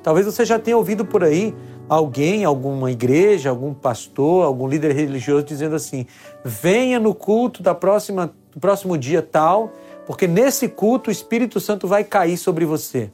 Talvez 0.00 0.26
você 0.26 0.44
já 0.44 0.60
tenha 0.60 0.76
ouvido 0.76 1.04
por 1.04 1.24
aí 1.24 1.52
alguém, 1.88 2.44
alguma 2.44 2.90
igreja, 2.90 3.50
algum 3.50 3.72
pastor, 3.72 4.44
algum 4.44 4.68
líder 4.68 4.94
religioso 4.94 5.44
dizendo 5.44 5.74
assim: 5.74 6.06
venha 6.44 7.00
no 7.00 7.14
culto 7.14 7.62
da 7.62 7.74
próxima, 7.74 8.32
do 8.52 8.60
próximo 8.60 8.98
dia 8.98 9.22
tal, 9.22 9.72
porque 10.06 10.26
nesse 10.26 10.68
culto 10.68 11.08
o 11.08 11.12
Espírito 11.12 11.58
Santo 11.60 11.88
vai 11.88 12.04
cair 12.04 12.36
sobre 12.36 12.64
você. 12.64 13.10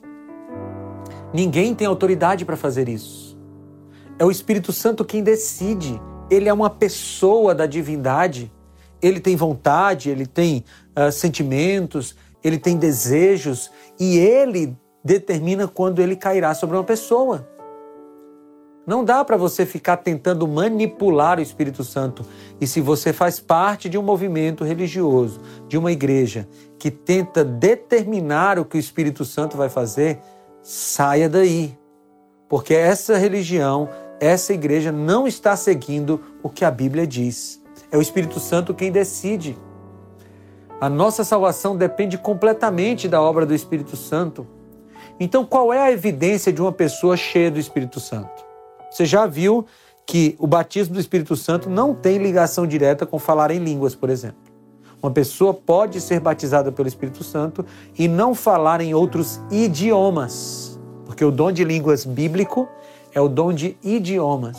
Ninguém 1.33 1.73
tem 1.73 1.87
autoridade 1.87 2.45
para 2.45 2.55
fazer 2.55 2.87
isso. 2.87 3.37
É 4.17 4.23
o 4.23 4.31
Espírito 4.31 4.71
Santo 4.71 5.03
quem 5.03 5.21
decide. 5.21 5.99
Ele 6.29 6.47
é 6.47 6.53
uma 6.53 6.69
pessoa 6.69 7.53
da 7.53 7.65
divindade. 7.65 8.51
Ele 9.01 9.19
tem 9.19 9.35
vontade, 9.35 10.09
ele 10.09 10.25
tem 10.25 10.63
uh, 10.97 11.11
sentimentos, 11.11 12.15
ele 12.41 12.57
tem 12.57 12.77
desejos 12.77 13.69
e 13.99 14.17
ele 14.17 14.75
determina 15.03 15.67
quando 15.67 16.01
ele 16.01 16.15
cairá 16.15 16.53
sobre 16.55 16.77
uma 16.77 16.83
pessoa. 16.83 17.47
Não 18.85 19.03
dá 19.03 19.25
para 19.25 19.35
você 19.35 19.65
ficar 19.65 19.97
tentando 19.97 20.47
manipular 20.47 21.39
o 21.39 21.41
Espírito 21.41 21.83
Santo. 21.83 22.23
E 22.61 22.67
se 22.67 22.79
você 22.79 23.11
faz 23.11 23.39
parte 23.39 23.89
de 23.89 23.97
um 23.97 24.03
movimento 24.03 24.63
religioso, 24.63 25.41
de 25.67 25.77
uma 25.77 25.91
igreja 25.91 26.47
que 26.77 26.91
tenta 26.91 27.43
determinar 27.43 28.59
o 28.59 28.65
que 28.65 28.77
o 28.77 28.79
Espírito 28.79 29.25
Santo 29.25 29.57
vai 29.57 29.69
fazer, 29.69 30.19
saia 30.61 31.27
daí. 31.27 31.75
Porque 32.47 32.75
essa 32.75 33.17
religião, 33.17 33.89
essa 34.19 34.53
igreja 34.53 34.91
não 34.91 35.27
está 35.27 35.55
seguindo 35.55 36.21
o 36.43 36.49
que 36.49 36.63
a 36.63 36.69
Bíblia 36.69 37.07
diz. 37.07 37.61
É 37.91 37.97
o 37.97 38.01
Espírito 38.01 38.39
Santo 38.39 38.73
quem 38.73 38.91
decide. 38.91 39.57
A 40.79 40.89
nossa 40.89 41.23
salvação 41.23 41.75
depende 41.75 42.17
completamente 42.17 43.07
da 43.07 43.21
obra 43.21 43.45
do 43.45 43.55
Espírito 43.55 43.95
Santo. 43.95 44.45
Então, 45.19 45.45
qual 45.45 45.73
é 45.73 45.81
a 45.81 45.91
evidência 45.91 46.51
de 46.51 46.61
uma 46.61 46.71
pessoa 46.71 47.15
cheia 47.15 47.49
do 47.49 47.59
Espírito 47.59 47.99
Santo? 47.99 48.34
Você 48.95 49.05
já 49.05 49.25
viu 49.25 49.65
que 50.07 50.37
o 50.39 50.47
batismo 50.47 50.93
do 50.93 51.01
Espírito 51.01 51.35
Santo 51.35 51.69
não 51.69 51.93
tem 51.93 52.17
ligação 52.17 52.65
direta 52.65 53.05
com 53.05 53.19
falar 53.19 53.51
em 53.51 53.59
línguas, 53.59 53.93
por 53.93 54.09
exemplo. 54.09 54.37
Uma 55.03 55.11
pessoa 55.11 55.53
pode 55.53 55.99
ser 55.99 56.21
batizada 56.21 56.71
pelo 56.71 56.87
Espírito 56.87 57.21
Santo 57.21 57.65
e 57.99 58.07
não 58.07 58.33
falar 58.33 58.79
em 58.79 58.93
outros 58.93 59.41
idiomas, 59.51 60.79
porque 61.05 61.25
o 61.25 61.29
dom 61.29 61.51
de 61.51 61.65
línguas 61.65 62.05
bíblico 62.05 62.69
é 63.13 63.19
o 63.19 63.27
dom 63.27 63.51
de 63.51 63.75
idiomas. 63.83 64.57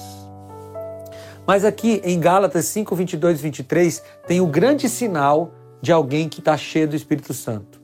Mas 1.47 1.65
aqui 1.65 2.03
em 2.05 2.21
Gálatas 2.21 2.67
5, 2.67 2.95
22 2.95 3.39
e 3.39 3.43
23 3.43 4.03
tem 4.27 4.43
o 4.43 4.47
grande 4.47 4.87
sinal 4.87 5.51
de 5.81 5.93
alguém 5.93 6.29
que 6.29 6.41
está 6.41 6.59
cheio 6.59 6.87
do 6.87 6.95
Espírito 6.95 7.33
Santo. 7.33 7.81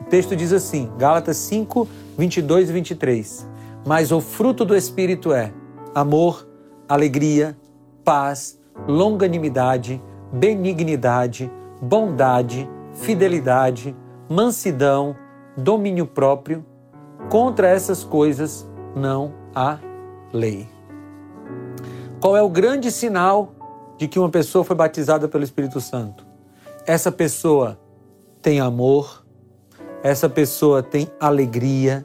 O 0.00 0.04
texto 0.04 0.34
diz 0.34 0.54
assim, 0.54 0.90
Gálatas 0.96 1.36
5, 1.36 1.86
22 2.16 2.70
e 2.70 2.72
23. 2.72 3.46
Mas 3.84 4.10
o 4.10 4.22
fruto 4.22 4.64
do 4.64 4.74
Espírito 4.74 5.34
é 5.34 5.52
amor, 5.94 6.48
alegria, 6.88 7.56
paz, 8.04 8.58
longanimidade, 8.86 10.02
benignidade, 10.32 11.50
bondade, 11.80 12.68
fidelidade, 12.92 13.96
mansidão, 14.28 15.16
domínio 15.56 16.06
próprio. 16.06 16.64
Contra 17.28 17.68
essas 17.68 18.02
coisas 18.04 18.68
não 18.94 19.32
há 19.54 19.78
lei. 20.32 20.68
Qual 22.20 22.36
é 22.36 22.42
o 22.42 22.48
grande 22.48 22.90
sinal 22.90 23.52
de 23.98 24.08
que 24.08 24.18
uma 24.18 24.28
pessoa 24.28 24.64
foi 24.64 24.76
batizada 24.76 25.28
pelo 25.28 25.44
Espírito 25.44 25.80
Santo? 25.80 26.24
Essa 26.86 27.12
pessoa 27.12 27.78
tem 28.40 28.60
amor, 28.60 29.24
essa 30.02 30.28
pessoa 30.28 30.82
tem 30.82 31.08
alegria, 31.20 32.04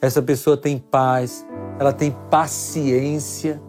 essa 0.00 0.22
pessoa 0.22 0.56
tem 0.56 0.78
paz, 0.78 1.46
ela 1.78 1.92
tem 1.92 2.14
paciência, 2.30 3.60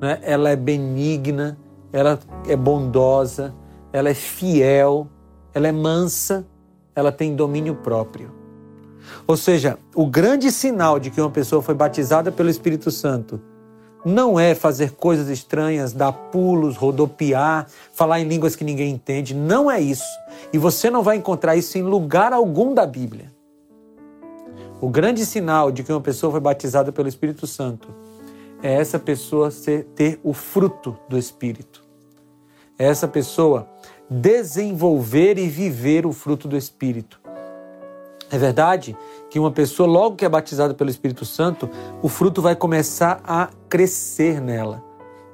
né? 0.00 0.18
ela 0.22 0.50
é 0.50 0.56
benigna, 0.56 1.58
ela 1.92 2.18
é 2.46 2.56
bondosa, 2.56 3.54
ela 3.92 4.08
é 4.08 4.14
fiel, 4.14 5.08
ela 5.52 5.68
é 5.68 5.72
mansa, 5.72 6.46
ela 6.94 7.12
tem 7.12 7.34
domínio 7.34 7.74
próprio. 7.76 8.32
Ou 9.26 9.36
seja, 9.36 9.78
o 9.94 10.06
grande 10.06 10.50
sinal 10.50 10.98
de 10.98 11.10
que 11.10 11.20
uma 11.20 11.30
pessoa 11.30 11.62
foi 11.62 11.74
batizada 11.74 12.30
pelo 12.30 12.50
Espírito 12.50 12.90
Santo 12.90 13.40
não 14.04 14.38
é 14.38 14.54
fazer 14.54 14.92
coisas 14.92 15.28
estranhas, 15.28 15.92
dar 15.92 16.12
pulos, 16.12 16.76
rodopiar, 16.76 17.66
falar 17.92 18.20
em 18.20 18.28
línguas 18.28 18.54
que 18.54 18.64
ninguém 18.64 18.92
entende. 18.92 19.34
Não 19.34 19.70
é 19.70 19.80
isso. 19.80 20.04
E 20.52 20.58
você 20.58 20.88
não 20.88 21.02
vai 21.02 21.16
encontrar 21.16 21.56
isso 21.56 21.76
em 21.76 21.82
lugar 21.82 22.32
algum 22.32 22.72
da 22.72 22.86
Bíblia. 22.86 23.32
O 24.80 24.88
grande 24.88 25.26
sinal 25.26 25.72
de 25.72 25.82
que 25.82 25.92
uma 25.92 26.00
pessoa 26.00 26.30
foi 26.30 26.40
batizada 26.40 26.92
pelo 26.92 27.08
Espírito 27.08 27.46
Santo 27.46 27.88
é 28.62 28.74
essa 28.74 28.98
pessoa 28.98 29.50
ter 29.94 30.20
o 30.22 30.32
fruto 30.32 30.96
do 31.08 31.18
Espírito. 31.18 31.84
É 32.78 32.86
essa 32.86 33.08
pessoa 33.08 33.68
desenvolver 34.08 35.36
e 35.36 35.48
viver 35.48 36.06
o 36.06 36.12
fruto 36.12 36.46
do 36.46 36.56
Espírito. 36.56 37.20
É 38.30 38.38
verdade 38.38 38.96
que 39.30 39.38
uma 39.38 39.50
pessoa, 39.50 39.88
logo 39.88 40.16
que 40.16 40.24
é 40.24 40.28
batizada 40.28 40.74
pelo 40.74 40.90
Espírito 40.90 41.24
Santo, 41.24 41.68
o 42.02 42.08
fruto 42.08 42.40
vai 42.40 42.54
começar 42.54 43.20
a 43.24 43.48
crescer 43.68 44.40
nela. 44.40 44.84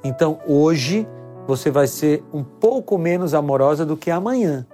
Então, 0.03 0.39
hoje, 0.47 1.07
você 1.47 1.71
vai 1.71 1.87
ser 1.87 2.23
um 2.33 2.43
pouco 2.43 2.97
menos 2.97 3.35
amorosa 3.35 3.85
do 3.85 3.97
que 3.97 4.11
amanhã. 4.11 4.67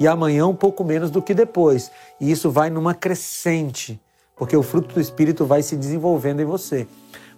E 0.00 0.06
amanhã, 0.06 0.46
um 0.46 0.54
pouco 0.54 0.82
menos 0.82 1.10
do 1.10 1.20
que 1.20 1.34
depois. 1.34 1.90
E 2.20 2.30
isso 2.30 2.50
vai 2.50 2.70
numa 2.70 2.94
crescente, 2.94 4.00
porque 4.38 4.56
o 4.56 4.62
fruto 4.62 4.94
do 4.94 5.00
Espírito 5.00 5.44
vai 5.44 5.62
se 5.62 5.76
desenvolvendo 5.76 6.40
em 6.40 6.44
você. 6.44 6.86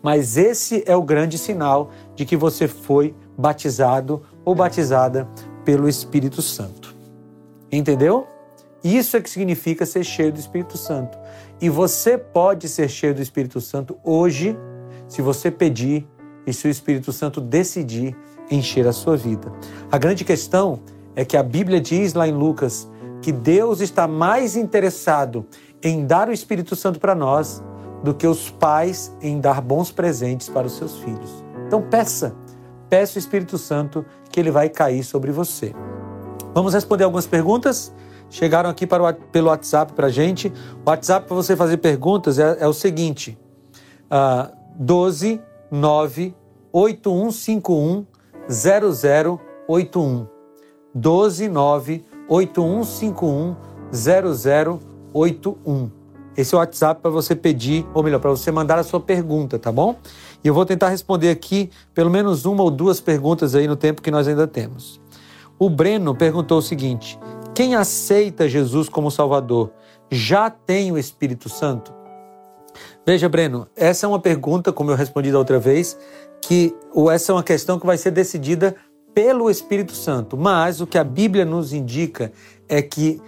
Mas 0.02 0.36
esse 0.36 0.82
é 0.86 0.94
o 0.94 1.02
grande 1.02 1.38
sinal 1.38 1.90
de 2.14 2.24
que 2.24 2.36
você 2.36 2.66
foi 2.68 3.14
batizado 3.36 4.22
ou 4.44 4.54
batizada 4.54 5.28
pelo 5.64 5.88
Espírito 5.88 6.40
Santo. 6.42 6.94
Entendeu? 7.70 8.26
Isso 8.82 9.16
é 9.16 9.20
que 9.20 9.28
significa 9.28 9.84
ser 9.84 10.04
cheio 10.04 10.32
do 10.32 10.40
Espírito 10.40 10.78
Santo. 10.78 11.18
E 11.60 11.68
você 11.68 12.16
pode 12.16 12.68
ser 12.68 12.88
cheio 12.88 13.14
do 13.14 13.20
Espírito 13.20 13.60
Santo 13.60 13.98
hoje, 14.02 14.56
se 15.06 15.20
você 15.20 15.50
pedir 15.50 16.06
e 16.46 16.52
se 16.52 16.66
o 16.66 16.70
Espírito 16.70 17.12
Santo 17.12 17.40
decidir 17.40 18.16
encher 18.50 18.86
a 18.86 18.92
sua 18.92 19.16
vida. 19.16 19.52
A 19.92 19.98
grande 19.98 20.24
questão 20.24 20.80
é 21.14 21.24
que 21.24 21.36
a 21.36 21.42
Bíblia 21.42 21.80
diz 21.80 22.14
lá 22.14 22.26
em 22.26 22.32
Lucas 22.32 22.88
que 23.20 23.30
Deus 23.30 23.80
está 23.80 24.08
mais 24.08 24.56
interessado 24.56 25.46
em 25.82 26.06
dar 26.06 26.28
o 26.28 26.32
Espírito 26.32 26.76
Santo 26.76 26.98
para 27.00 27.14
nós 27.14 27.62
do 28.02 28.14
que 28.14 28.26
os 28.26 28.50
pais 28.50 29.14
em 29.20 29.40
dar 29.40 29.60
bons 29.60 29.90
presentes 29.90 30.48
para 30.48 30.66
os 30.66 30.76
seus 30.76 30.98
filhos. 30.98 31.44
Então 31.66 31.82
peça, 31.82 32.34
peça 32.88 33.16
o 33.16 33.18
Espírito 33.18 33.58
Santo 33.58 34.04
que 34.30 34.40
ele 34.40 34.50
vai 34.50 34.68
cair 34.68 35.04
sobre 35.04 35.30
você. 35.30 35.74
Vamos 36.54 36.74
responder 36.74 37.04
algumas 37.04 37.26
perguntas? 37.26 37.92
chegaram 38.30 38.70
aqui 38.70 38.86
para 38.86 39.02
o, 39.02 39.12
pelo 39.12 39.48
WhatsApp 39.48 39.92
para 39.92 40.06
a 40.06 40.10
gente. 40.10 40.52
O 40.84 40.88
WhatsApp 40.88 41.26
para 41.26 41.34
você 41.34 41.56
fazer 41.56 41.76
perguntas 41.78 42.38
é, 42.38 42.58
é 42.60 42.66
o 42.66 42.72
seguinte: 42.72 43.36
uh, 44.06 44.50
12 44.76 45.40
9 45.70 46.34
8151 46.72 48.06
0081. 48.48 50.26
12 50.94 51.48
9 51.48 52.04
8151 52.28 53.56
0081. 53.92 54.89
Esse 56.36 56.54
é 56.54 56.56
o 56.56 56.60
WhatsApp 56.60 57.02
para 57.02 57.10
você 57.10 57.34
pedir, 57.34 57.86
ou 57.92 58.02
melhor, 58.02 58.20
para 58.20 58.30
você 58.30 58.50
mandar 58.50 58.78
a 58.78 58.82
sua 58.82 59.00
pergunta, 59.00 59.58
tá 59.58 59.70
bom? 59.70 59.96
E 60.42 60.48
eu 60.48 60.54
vou 60.54 60.64
tentar 60.64 60.88
responder 60.88 61.30
aqui 61.30 61.70
pelo 61.92 62.10
menos 62.10 62.46
uma 62.46 62.62
ou 62.62 62.70
duas 62.70 63.00
perguntas 63.00 63.54
aí 63.54 63.66
no 63.66 63.76
tempo 63.76 64.00
que 64.00 64.10
nós 64.10 64.26
ainda 64.26 64.46
temos. 64.46 65.00
O 65.58 65.68
Breno 65.68 66.14
perguntou 66.14 66.58
o 66.58 66.62
seguinte: 66.62 67.18
quem 67.54 67.74
aceita 67.74 68.48
Jesus 68.48 68.88
como 68.88 69.10
Salvador 69.10 69.70
já 70.10 70.48
tem 70.48 70.90
o 70.90 70.98
Espírito 70.98 71.48
Santo? 71.48 71.92
Veja, 73.06 73.28
Breno, 73.28 73.66
essa 73.76 74.06
é 74.06 74.08
uma 74.08 74.20
pergunta, 74.20 74.72
como 74.72 74.90
eu 74.90 74.96
respondi 74.96 75.30
da 75.32 75.38
outra 75.38 75.58
vez, 75.58 75.98
que 76.40 76.74
ou 76.94 77.10
essa 77.10 77.32
é 77.32 77.34
uma 77.34 77.42
questão 77.42 77.78
que 77.78 77.86
vai 77.86 77.98
ser 77.98 78.10
decidida 78.10 78.76
pelo 79.14 79.50
Espírito 79.50 79.92
Santo. 79.92 80.36
Mas 80.36 80.80
o 80.80 80.86
que 80.86 80.96
a 80.96 81.04
Bíblia 81.04 81.44
nos 81.44 81.72
indica 81.72 82.32
é 82.68 82.80
que 82.80 83.20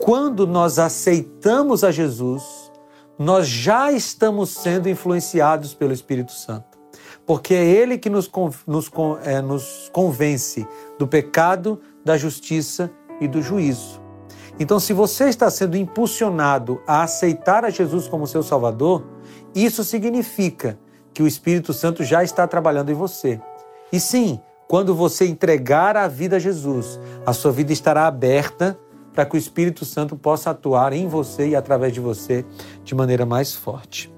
quando 0.00 0.46
nós 0.46 0.78
aceitamos 0.78 1.84
a 1.84 1.90
Jesus, 1.90 2.42
nós 3.18 3.46
já 3.46 3.92
estamos 3.92 4.50
sendo 4.50 4.88
influenciados 4.88 5.74
pelo 5.74 5.92
Espírito 5.92 6.32
Santo. 6.32 6.78
Porque 7.26 7.54
é 7.54 7.64
Ele 7.64 7.98
que 7.98 8.08
nos, 8.08 8.28
nos, 8.66 8.90
é, 9.22 9.42
nos 9.42 9.90
convence 9.92 10.66
do 10.98 11.06
pecado, 11.06 11.80
da 12.04 12.16
justiça 12.16 12.90
e 13.20 13.28
do 13.28 13.42
juízo. 13.42 14.00
Então, 14.58 14.80
se 14.80 14.92
você 14.92 15.28
está 15.28 15.50
sendo 15.50 15.76
impulsionado 15.76 16.80
a 16.86 17.02
aceitar 17.02 17.64
a 17.64 17.70
Jesus 17.70 18.08
como 18.08 18.26
seu 18.26 18.42
Salvador, 18.42 19.06
isso 19.54 19.84
significa 19.84 20.78
que 21.12 21.22
o 21.22 21.26
Espírito 21.26 21.72
Santo 21.72 22.02
já 22.02 22.24
está 22.24 22.46
trabalhando 22.46 22.90
em 22.90 22.94
você. 22.94 23.40
E 23.92 24.00
sim, 24.00 24.40
quando 24.66 24.94
você 24.94 25.26
entregar 25.26 25.96
a 25.96 26.08
vida 26.08 26.36
a 26.36 26.38
Jesus, 26.38 26.98
a 27.26 27.32
sua 27.32 27.52
vida 27.52 27.72
estará 27.72 28.06
aberta 28.06 28.78
para 29.12 29.24
que 29.24 29.36
o 29.36 29.38
Espírito 29.38 29.84
Santo 29.84 30.16
possa 30.16 30.50
atuar 30.50 30.92
em 30.92 31.08
você 31.08 31.48
e 31.48 31.56
através 31.56 31.92
de 31.92 32.00
você 32.00 32.44
de 32.84 32.94
maneira 32.94 33.26
mais 33.26 33.54
forte. 33.54 34.12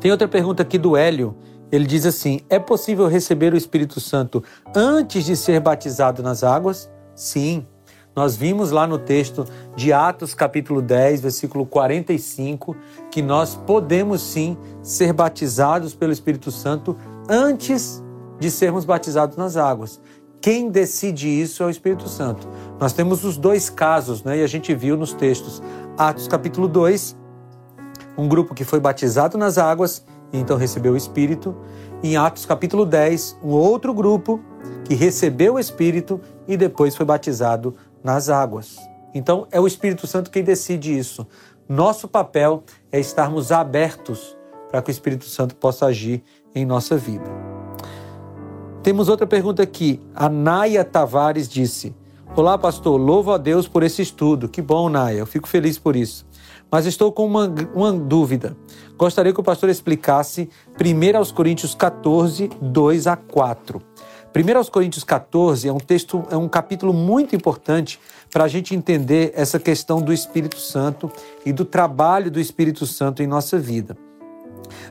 Tem 0.00 0.10
outra 0.10 0.28
pergunta 0.28 0.62
aqui 0.62 0.78
do 0.78 0.96
Hélio. 0.96 1.34
Ele 1.72 1.86
diz 1.86 2.04
assim: 2.06 2.40
É 2.48 2.58
possível 2.58 3.08
receber 3.08 3.52
o 3.52 3.56
Espírito 3.56 4.00
Santo 4.00 4.44
antes 4.74 5.24
de 5.24 5.36
ser 5.36 5.60
batizado 5.60 6.22
nas 6.22 6.44
águas? 6.44 6.90
Sim. 7.14 7.66
Nós 8.14 8.36
vimos 8.36 8.70
lá 8.70 8.86
no 8.86 8.96
texto 8.96 9.44
de 9.74 9.92
Atos, 9.92 10.34
capítulo 10.34 10.80
10, 10.80 11.20
versículo 11.20 11.66
45, 11.66 12.76
que 13.10 13.20
nós 13.20 13.56
podemos 13.56 14.22
sim 14.22 14.56
ser 14.82 15.12
batizados 15.12 15.94
pelo 15.96 16.12
Espírito 16.12 16.52
Santo 16.52 16.96
antes 17.28 18.00
de 18.38 18.50
sermos 18.50 18.84
batizados 18.84 19.36
nas 19.36 19.56
águas. 19.56 20.00
Quem 20.44 20.68
decide 20.68 21.26
isso 21.26 21.62
é 21.62 21.66
o 21.66 21.70
Espírito 21.70 22.06
Santo. 22.06 22.46
Nós 22.78 22.92
temos 22.92 23.24
os 23.24 23.38
dois 23.38 23.70
casos, 23.70 24.22
né? 24.22 24.40
E 24.40 24.42
a 24.42 24.46
gente 24.46 24.74
viu 24.74 24.94
nos 24.94 25.14
textos. 25.14 25.62
Atos 25.96 26.28
capítulo 26.28 26.68
2, 26.68 27.16
um 28.18 28.28
grupo 28.28 28.54
que 28.54 28.62
foi 28.62 28.78
batizado 28.78 29.38
nas 29.38 29.56
águas 29.56 30.04
e 30.34 30.38
então 30.38 30.58
recebeu 30.58 30.92
o 30.92 30.96
Espírito. 30.98 31.56
Em 32.02 32.18
Atos 32.18 32.44
capítulo 32.44 32.84
10, 32.84 33.38
um 33.42 33.52
outro 33.52 33.94
grupo 33.94 34.38
que 34.84 34.94
recebeu 34.94 35.54
o 35.54 35.58
Espírito 35.58 36.20
e 36.46 36.58
depois 36.58 36.94
foi 36.94 37.06
batizado 37.06 37.74
nas 38.02 38.28
águas. 38.28 38.76
Então 39.14 39.46
é 39.50 39.58
o 39.58 39.66
Espírito 39.66 40.06
Santo 40.06 40.30
quem 40.30 40.44
decide 40.44 40.94
isso. 40.94 41.26
Nosso 41.66 42.06
papel 42.06 42.64
é 42.92 43.00
estarmos 43.00 43.50
abertos 43.50 44.36
para 44.70 44.82
que 44.82 44.90
o 44.90 44.92
Espírito 44.92 45.24
Santo 45.24 45.56
possa 45.56 45.86
agir 45.86 46.22
em 46.54 46.66
nossa 46.66 46.98
vida. 46.98 47.53
Temos 48.84 49.08
outra 49.08 49.26
pergunta 49.26 49.62
aqui. 49.62 49.98
A 50.14 50.28
Naya 50.28 50.84
Tavares 50.84 51.48
disse: 51.48 51.96
Olá, 52.36 52.58
pastor, 52.58 53.00
louvo 53.00 53.32
a 53.32 53.38
Deus 53.38 53.66
por 53.66 53.82
esse 53.82 54.02
estudo. 54.02 54.46
Que 54.46 54.60
bom, 54.60 54.90
Naya, 54.90 55.20
eu 55.20 55.26
fico 55.26 55.48
feliz 55.48 55.78
por 55.78 55.96
isso. 55.96 56.26
Mas 56.70 56.84
estou 56.84 57.10
com 57.10 57.24
uma, 57.24 57.50
uma 57.74 57.90
dúvida. 57.94 58.54
Gostaria 58.98 59.32
que 59.32 59.40
o 59.40 59.42
pastor 59.42 59.70
explicasse 59.70 60.50
1 60.78 61.16
aos 61.16 61.32
Coríntios 61.32 61.74
14, 61.74 62.50
2 62.60 63.06
a 63.06 63.16
4. 63.16 63.80
1 64.36 64.58
aos 64.58 64.68
Coríntios 64.68 65.02
14 65.02 65.66
é 65.66 65.72
um 65.72 65.78
texto, 65.78 66.22
é 66.30 66.36
um 66.36 66.48
capítulo 66.48 66.92
muito 66.92 67.34
importante 67.34 67.98
para 68.30 68.44
a 68.44 68.48
gente 68.48 68.74
entender 68.74 69.32
essa 69.34 69.58
questão 69.58 70.02
do 70.02 70.12
Espírito 70.12 70.58
Santo 70.60 71.10
e 71.46 71.54
do 71.54 71.64
trabalho 71.64 72.30
do 72.30 72.38
Espírito 72.38 72.84
Santo 72.84 73.22
em 73.22 73.26
nossa 73.26 73.58
vida. 73.58 73.96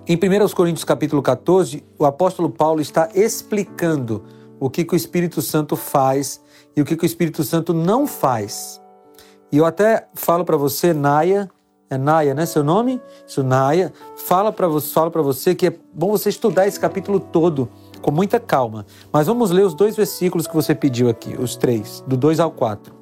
Em 0.06 0.18
1 0.18 0.50
Coríntios 0.54 0.84
capítulo 0.84 1.22
14, 1.22 1.82
o 1.98 2.04
apóstolo 2.04 2.50
Paulo 2.50 2.82
está 2.82 3.08
explicando 3.16 4.22
o 4.60 4.70
que, 4.70 4.84
que 4.84 4.94
o 4.94 4.98
Espírito 4.98 5.42
Santo 5.42 5.78
faz 5.78 6.42
e 6.76 6.82
o 6.82 6.86
que, 6.86 6.98
que 6.98 7.06
o 7.06 7.08
Espírito 7.08 7.42
Santo 7.42 7.74
não 7.74 8.06
faz. 8.06 8.82
E 9.50 9.58
eu 9.58 9.66
até 9.66 10.10
falo 10.14 10.44
para 10.44 10.58
você, 10.58 10.94
Naya, 10.94 11.50
é 11.90 11.98
Naya, 11.98 12.34
né? 12.34 12.46
Seu 12.46 12.66
nome? 12.66 13.02
Isso, 13.26 13.44
Naya. 13.44 13.94
Fala 14.18 14.52
para 14.52 14.68
você, 14.68 15.10
para 15.10 15.22
você 15.22 15.56
que 15.56 15.68
é 15.68 15.74
bom 15.94 16.12
você 16.12 16.28
estudar 16.28 16.68
esse 16.68 16.80
capítulo 16.80 17.18
todo 17.18 17.70
com 18.02 18.12
muita 18.12 18.42
calma. 18.42 18.86
Mas 19.10 19.28
vamos 19.28 19.52
ler 19.52 19.66
os 19.66 19.74
dois 19.74 19.96
versículos 19.96 20.46
que 20.48 20.56
você 20.56 20.76
pediu 20.76 21.08
aqui, 21.08 21.34
os 21.40 21.56
três, 21.56 22.04
do 22.06 22.18
2 22.18 22.42
ao 22.42 22.52
4. 22.52 22.94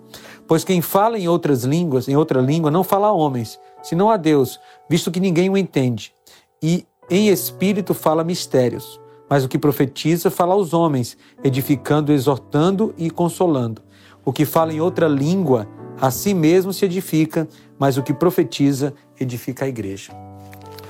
Pois 0.48 0.64
quem 0.64 0.84
fala 0.84 1.18
em 1.18 1.28
outras 1.28 1.64
línguas, 1.64 2.08
em 2.08 2.16
outra 2.16 2.40
língua, 2.40 2.70
não 2.70 2.84
fala 2.84 3.08
a 3.08 3.12
homens, 3.12 3.60
senão 3.82 4.12
a 4.12 4.18
Deus, 4.18 4.60
visto 4.88 5.10
que 5.10 5.20
ninguém 5.20 5.50
o 5.50 5.58
entende. 5.58 6.14
E 6.62 6.86
em 7.12 7.28
espírito 7.28 7.94
fala 7.94 8.24
mistérios. 8.24 9.00
Mas 9.30 9.44
o 9.44 9.50
que 9.50 9.60
profetiza 9.60 10.32
fala 10.32 10.54
aos 10.54 10.74
homens, 10.74 11.18
edificando, 11.44 12.12
exortando 12.12 12.94
e 12.98 13.10
consolando. 13.10 13.82
O 14.26 14.32
que 14.32 14.46
fala 14.46 14.74
em 14.74 14.82
outra 14.82 15.08
língua, 15.08 15.68
a 16.00 16.10
si 16.10 16.34
mesmo 16.34 16.74
se 16.74 16.86
edifica, 16.86 17.48
mas 17.78 17.98
o 17.98 18.04
que 18.04 18.14
profetiza 18.14 18.94
edifica 19.20 19.66
a 19.66 19.68
igreja. 19.68 20.14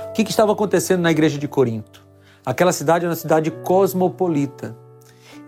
O 0.10 0.14
que, 0.14 0.24
que 0.24 0.32
estava 0.32 0.52
acontecendo 0.52 1.02
na 1.02 1.12
igreja 1.12 1.38
de 1.38 1.48
Corinto? 1.48 2.06
Aquela 2.46 2.72
cidade 2.72 3.06
era 3.06 3.12
uma 3.12 3.16
cidade 3.16 3.52
cosmopolita 3.52 4.78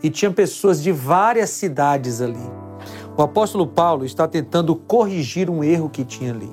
e 0.01 0.09
tinha 0.09 0.31
pessoas 0.31 0.81
de 0.81 0.91
várias 0.91 1.49
cidades 1.49 2.21
ali. 2.21 2.37
O 3.17 3.21
apóstolo 3.21 3.67
Paulo 3.67 4.05
está 4.05 4.27
tentando 4.27 4.75
corrigir 4.75 5.49
um 5.49 5.63
erro 5.63 5.89
que 5.89 6.03
tinha 6.03 6.31
ali, 6.31 6.51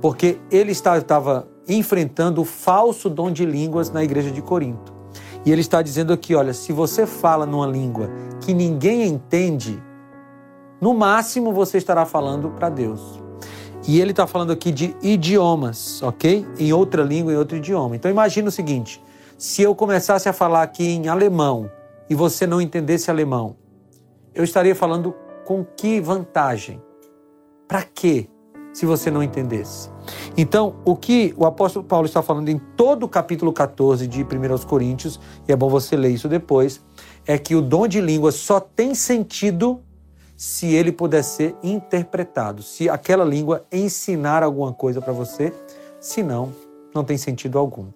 porque 0.00 0.38
ele 0.50 0.72
estava 0.72 1.48
enfrentando 1.74 2.42
o 2.42 2.44
falso 2.44 3.08
dom 3.08 3.30
de 3.30 3.44
línguas 3.44 3.90
na 3.90 4.02
igreja 4.02 4.30
de 4.30 4.42
Corinto. 4.42 4.92
E 5.44 5.52
ele 5.52 5.60
está 5.60 5.82
dizendo 5.82 6.12
aqui: 6.12 6.34
olha, 6.34 6.52
se 6.52 6.72
você 6.72 7.06
fala 7.06 7.46
numa 7.46 7.66
língua 7.66 8.10
que 8.40 8.52
ninguém 8.52 9.06
entende, 9.06 9.82
no 10.80 10.94
máximo 10.94 11.52
você 11.52 11.78
estará 11.78 12.04
falando 12.04 12.50
para 12.50 12.68
Deus. 12.68 13.20
E 13.86 14.00
ele 14.00 14.10
está 14.10 14.26
falando 14.26 14.52
aqui 14.52 14.70
de 14.70 14.94
idiomas, 15.02 16.02
ok? 16.02 16.46
Em 16.58 16.72
outra 16.72 17.02
língua, 17.02 17.32
em 17.32 17.36
outro 17.36 17.56
idioma. 17.56 17.96
Então 17.96 18.10
imagina 18.10 18.48
o 18.48 18.52
seguinte: 18.52 19.02
se 19.38 19.62
eu 19.62 19.74
começasse 19.74 20.28
a 20.28 20.32
falar 20.32 20.62
aqui 20.62 20.86
em 20.86 21.08
alemão 21.08 21.70
e 22.08 22.14
você 22.14 22.46
não 22.46 22.60
entendesse 22.60 23.10
alemão, 23.10 23.56
eu 24.34 24.44
estaria 24.44 24.74
falando 24.74 25.14
com 25.44 25.64
que 25.64 26.00
vantagem? 26.00 26.80
Para 27.66 27.82
quê? 27.82 28.28
Se 28.72 28.86
você 28.86 29.10
não 29.10 29.22
entendesse. 29.22 29.90
Então, 30.36 30.76
o 30.84 30.96
que 30.96 31.34
o 31.36 31.44
apóstolo 31.44 31.84
Paulo 31.84 32.06
está 32.06 32.22
falando 32.22 32.48
em 32.48 32.58
todo 32.76 33.04
o 33.04 33.08
capítulo 33.08 33.52
14 33.52 34.06
de 34.06 34.22
1 34.22 34.26
Coríntios, 34.66 35.20
e 35.48 35.52
é 35.52 35.56
bom 35.56 35.68
você 35.68 35.96
ler 35.96 36.10
isso 36.10 36.28
depois, 36.28 36.80
é 37.26 37.36
que 37.36 37.54
o 37.54 37.60
dom 37.60 37.86
de 37.86 38.00
língua 38.00 38.32
só 38.32 38.60
tem 38.60 38.94
sentido 38.94 39.80
se 40.36 40.72
ele 40.74 40.90
puder 40.90 41.22
ser 41.22 41.54
interpretado, 41.62 42.62
se 42.62 42.88
aquela 42.88 43.24
língua 43.24 43.66
ensinar 43.70 44.42
alguma 44.42 44.72
coisa 44.72 45.00
para 45.00 45.12
você, 45.12 45.52
senão, 46.00 46.50
não 46.94 47.04
tem 47.04 47.18
sentido 47.18 47.58
algum. 47.58 47.88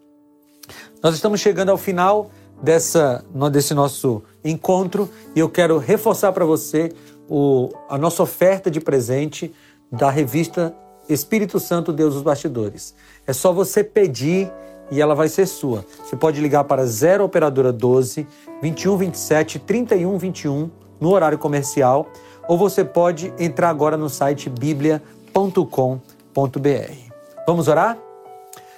Nós 1.02 1.14
estamos 1.14 1.40
chegando 1.40 1.70
ao 1.70 1.78
final 1.78 2.30
dessa, 2.62 3.24
desse 3.50 3.74
nosso 3.74 4.22
encontro 4.44 5.08
e 5.34 5.40
eu 5.40 5.48
quero 5.48 5.78
reforçar 5.78 6.32
para 6.32 6.44
você 6.44 6.92
o, 7.28 7.70
a 7.88 7.96
nossa 7.96 8.22
oferta 8.22 8.70
de 8.70 8.80
presente 8.80 9.54
da 9.94 10.10
revista 10.10 10.74
Espírito 11.08 11.60
Santo 11.60 11.92
Deus 11.92 12.14
dos 12.14 12.22
Bastidores. 12.22 12.94
É 13.26 13.32
só 13.32 13.52
você 13.52 13.84
pedir 13.84 14.50
e 14.90 15.00
ela 15.00 15.14
vai 15.14 15.28
ser 15.28 15.46
sua. 15.46 15.84
Você 16.02 16.16
pode 16.16 16.40
ligar 16.40 16.64
para 16.64 16.84
0 16.84 17.24
operadora 17.24 17.72
12 17.72 18.26
21 18.60 18.96
27 18.96 19.58
31 19.58 20.18
21 20.18 20.70
no 21.00 21.10
horário 21.10 21.38
comercial 21.38 22.06
ou 22.48 22.58
você 22.58 22.84
pode 22.84 23.32
entrar 23.38 23.70
agora 23.70 23.96
no 23.96 24.08
site 24.08 24.50
biblia.com.br. 24.50 25.00
Vamos 27.46 27.68
orar? 27.68 27.98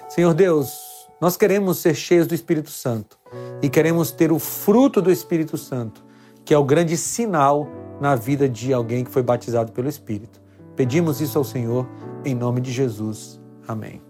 Senhor 0.09 0.33
Deus, 0.33 1.07
nós 1.19 1.35
queremos 1.35 1.79
ser 1.79 1.95
cheios 1.95 2.27
do 2.27 2.35
Espírito 2.35 2.69
Santo 2.69 3.17
e 3.61 3.69
queremos 3.69 4.11
ter 4.11 4.31
o 4.31 4.39
fruto 4.39 5.01
do 5.01 5.11
Espírito 5.11 5.57
Santo, 5.57 6.03
que 6.45 6.53
é 6.53 6.57
o 6.57 6.63
grande 6.63 6.95
sinal 6.95 7.67
na 7.99 8.15
vida 8.15 8.47
de 8.47 8.71
alguém 8.73 9.03
que 9.03 9.11
foi 9.11 9.23
batizado 9.23 9.71
pelo 9.71 9.89
Espírito. 9.89 10.46
Pedimos 10.77 11.19
isso 11.19 11.37
ao 11.37 11.43
Senhor 11.43 11.85
em 12.23 12.33
nome 12.33 12.61
de 12.61 12.71
Jesus. 12.71 13.41
Amém. 13.67 14.01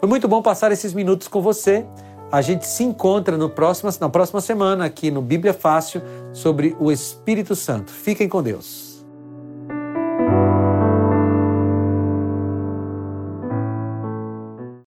Foi 0.00 0.08
muito 0.08 0.26
bom 0.26 0.40
passar 0.40 0.72
esses 0.72 0.94
minutos 0.94 1.28
com 1.28 1.42
você. 1.42 1.86
A 2.32 2.40
gente 2.40 2.66
se 2.66 2.82
encontra 2.82 3.36
no 3.36 3.50
próximo, 3.50 3.90
na 4.00 4.08
próxima 4.08 4.40
semana 4.40 4.86
aqui 4.86 5.10
no 5.10 5.22
Bíblia 5.22 5.52
Fácil 5.52 6.02
sobre 6.32 6.74
o 6.80 6.90
Espírito 6.90 7.54
Santo. 7.54 7.92
Fiquem 7.92 8.28
com 8.28 8.42
Deus. 8.42 8.87